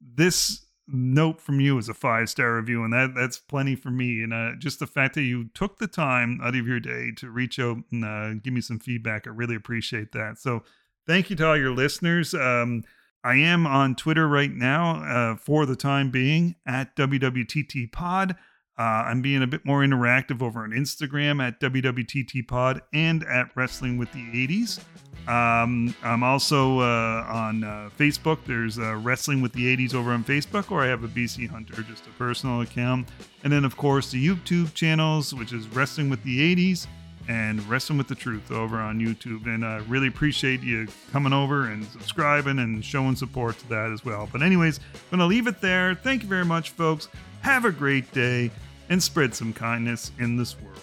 this 0.00 0.64
note 0.86 1.40
from 1.40 1.60
you 1.60 1.78
is 1.78 1.88
a 1.88 1.94
five 1.94 2.28
star 2.28 2.56
review, 2.56 2.84
and 2.84 2.92
that 2.92 3.14
that's 3.14 3.38
plenty 3.38 3.74
for 3.74 3.90
me. 3.90 4.22
And 4.22 4.32
uh, 4.32 4.52
just 4.58 4.78
the 4.78 4.86
fact 4.86 5.14
that 5.14 5.22
you 5.22 5.48
took 5.54 5.78
the 5.78 5.86
time 5.86 6.40
out 6.42 6.54
of 6.54 6.66
your 6.66 6.80
day 6.80 7.10
to 7.16 7.30
reach 7.30 7.58
out 7.58 7.78
and 7.90 8.04
uh, 8.04 8.34
give 8.34 8.52
me 8.52 8.60
some 8.60 8.78
feedback, 8.78 9.26
I 9.26 9.30
really 9.30 9.56
appreciate 9.56 10.12
that. 10.12 10.38
So 10.38 10.62
thank 11.06 11.30
you 11.30 11.36
to 11.36 11.46
all 11.46 11.56
your 11.56 11.74
listeners. 11.74 12.34
Um, 12.34 12.84
I 13.24 13.36
am 13.36 13.66
on 13.66 13.94
Twitter 13.94 14.28
right 14.28 14.52
now 14.52 15.02
uh, 15.02 15.36
for 15.36 15.64
the 15.64 15.76
time 15.76 16.10
being 16.10 16.56
at 16.66 16.94
WWTT 16.94 17.90
Pod. 17.90 18.36
Uh, 18.78 18.82
I'm 18.82 19.22
being 19.22 19.42
a 19.42 19.46
bit 19.46 19.64
more 19.64 19.80
interactive 19.80 20.42
over 20.42 20.62
on 20.62 20.72
Instagram 20.72 21.42
at 21.42 21.58
WWTT 21.58 22.46
Pod 22.46 22.82
and 22.92 23.24
at 23.24 23.48
Wrestling 23.56 23.96
with 23.96 24.12
the 24.12 24.18
80s. 24.18 24.78
Um, 25.26 25.94
I'm 26.02 26.22
also 26.22 26.80
uh, 26.80 27.24
on 27.26 27.64
uh, 27.64 27.88
Facebook. 27.98 28.40
There's 28.46 28.78
uh, 28.78 28.96
Wrestling 28.96 29.40
with 29.40 29.54
the 29.54 29.74
80s 29.74 29.94
over 29.94 30.12
on 30.12 30.22
Facebook, 30.22 30.70
or 30.70 30.82
I 30.82 30.88
have 30.88 31.02
a 31.02 31.08
BC 31.08 31.48
Hunter, 31.48 31.82
just 31.84 32.06
a 32.06 32.10
personal 32.10 32.60
account. 32.60 33.08
And 33.42 33.50
then, 33.50 33.64
of 33.64 33.78
course, 33.78 34.10
the 34.10 34.26
YouTube 34.26 34.74
channels, 34.74 35.32
which 35.32 35.54
is 35.54 35.66
Wrestling 35.68 36.10
with 36.10 36.22
the 36.24 36.54
80s 36.54 36.88
and 37.28 37.66
Wrestling 37.68 37.98
with 37.98 38.08
the 38.08 38.14
Truth 38.14 38.50
over 38.50 38.78
on 38.78 39.00
YouTube. 39.00 39.46
And 39.46 39.64
I 39.64 39.78
really 39.88 40.08
appreciate 40.08 40.62
you 40.62 40.88
coming 41.12 41.32
over 41.32 41.66
and 41.66 41.84
subscribing 41.86 42.58
and 42.58 42.84
showing 42.84 43.16
support 43.16 43.58
to 43.58 43.68
that 43.70 43.90
as 43.90 44.04
well. 44.04 44.28
But, 44.30 44.42
anyways, 44.42 44.78
I'm 44.94 45.18
going 45.18 45.20
to 45.20 45.26
leave 45.26 45.46
it 45.46 45.60
there. 45.60 45.94
Thank 45.94 46.22
you 46.22 46.28
very 46.28 46.44
much, 46.44 46.70
folks. 46.70 47.08
Have 47.40 47.64
a 47.64 47.72
great 47.72 48.12
day 48.12 48.50
and 48.88 49.02
spread 49.02 49.34
some 49.34 49.52
kindness 49.52 50.12
in 50.18 50.36
this 50.36 50.60
world. 50.60 50.80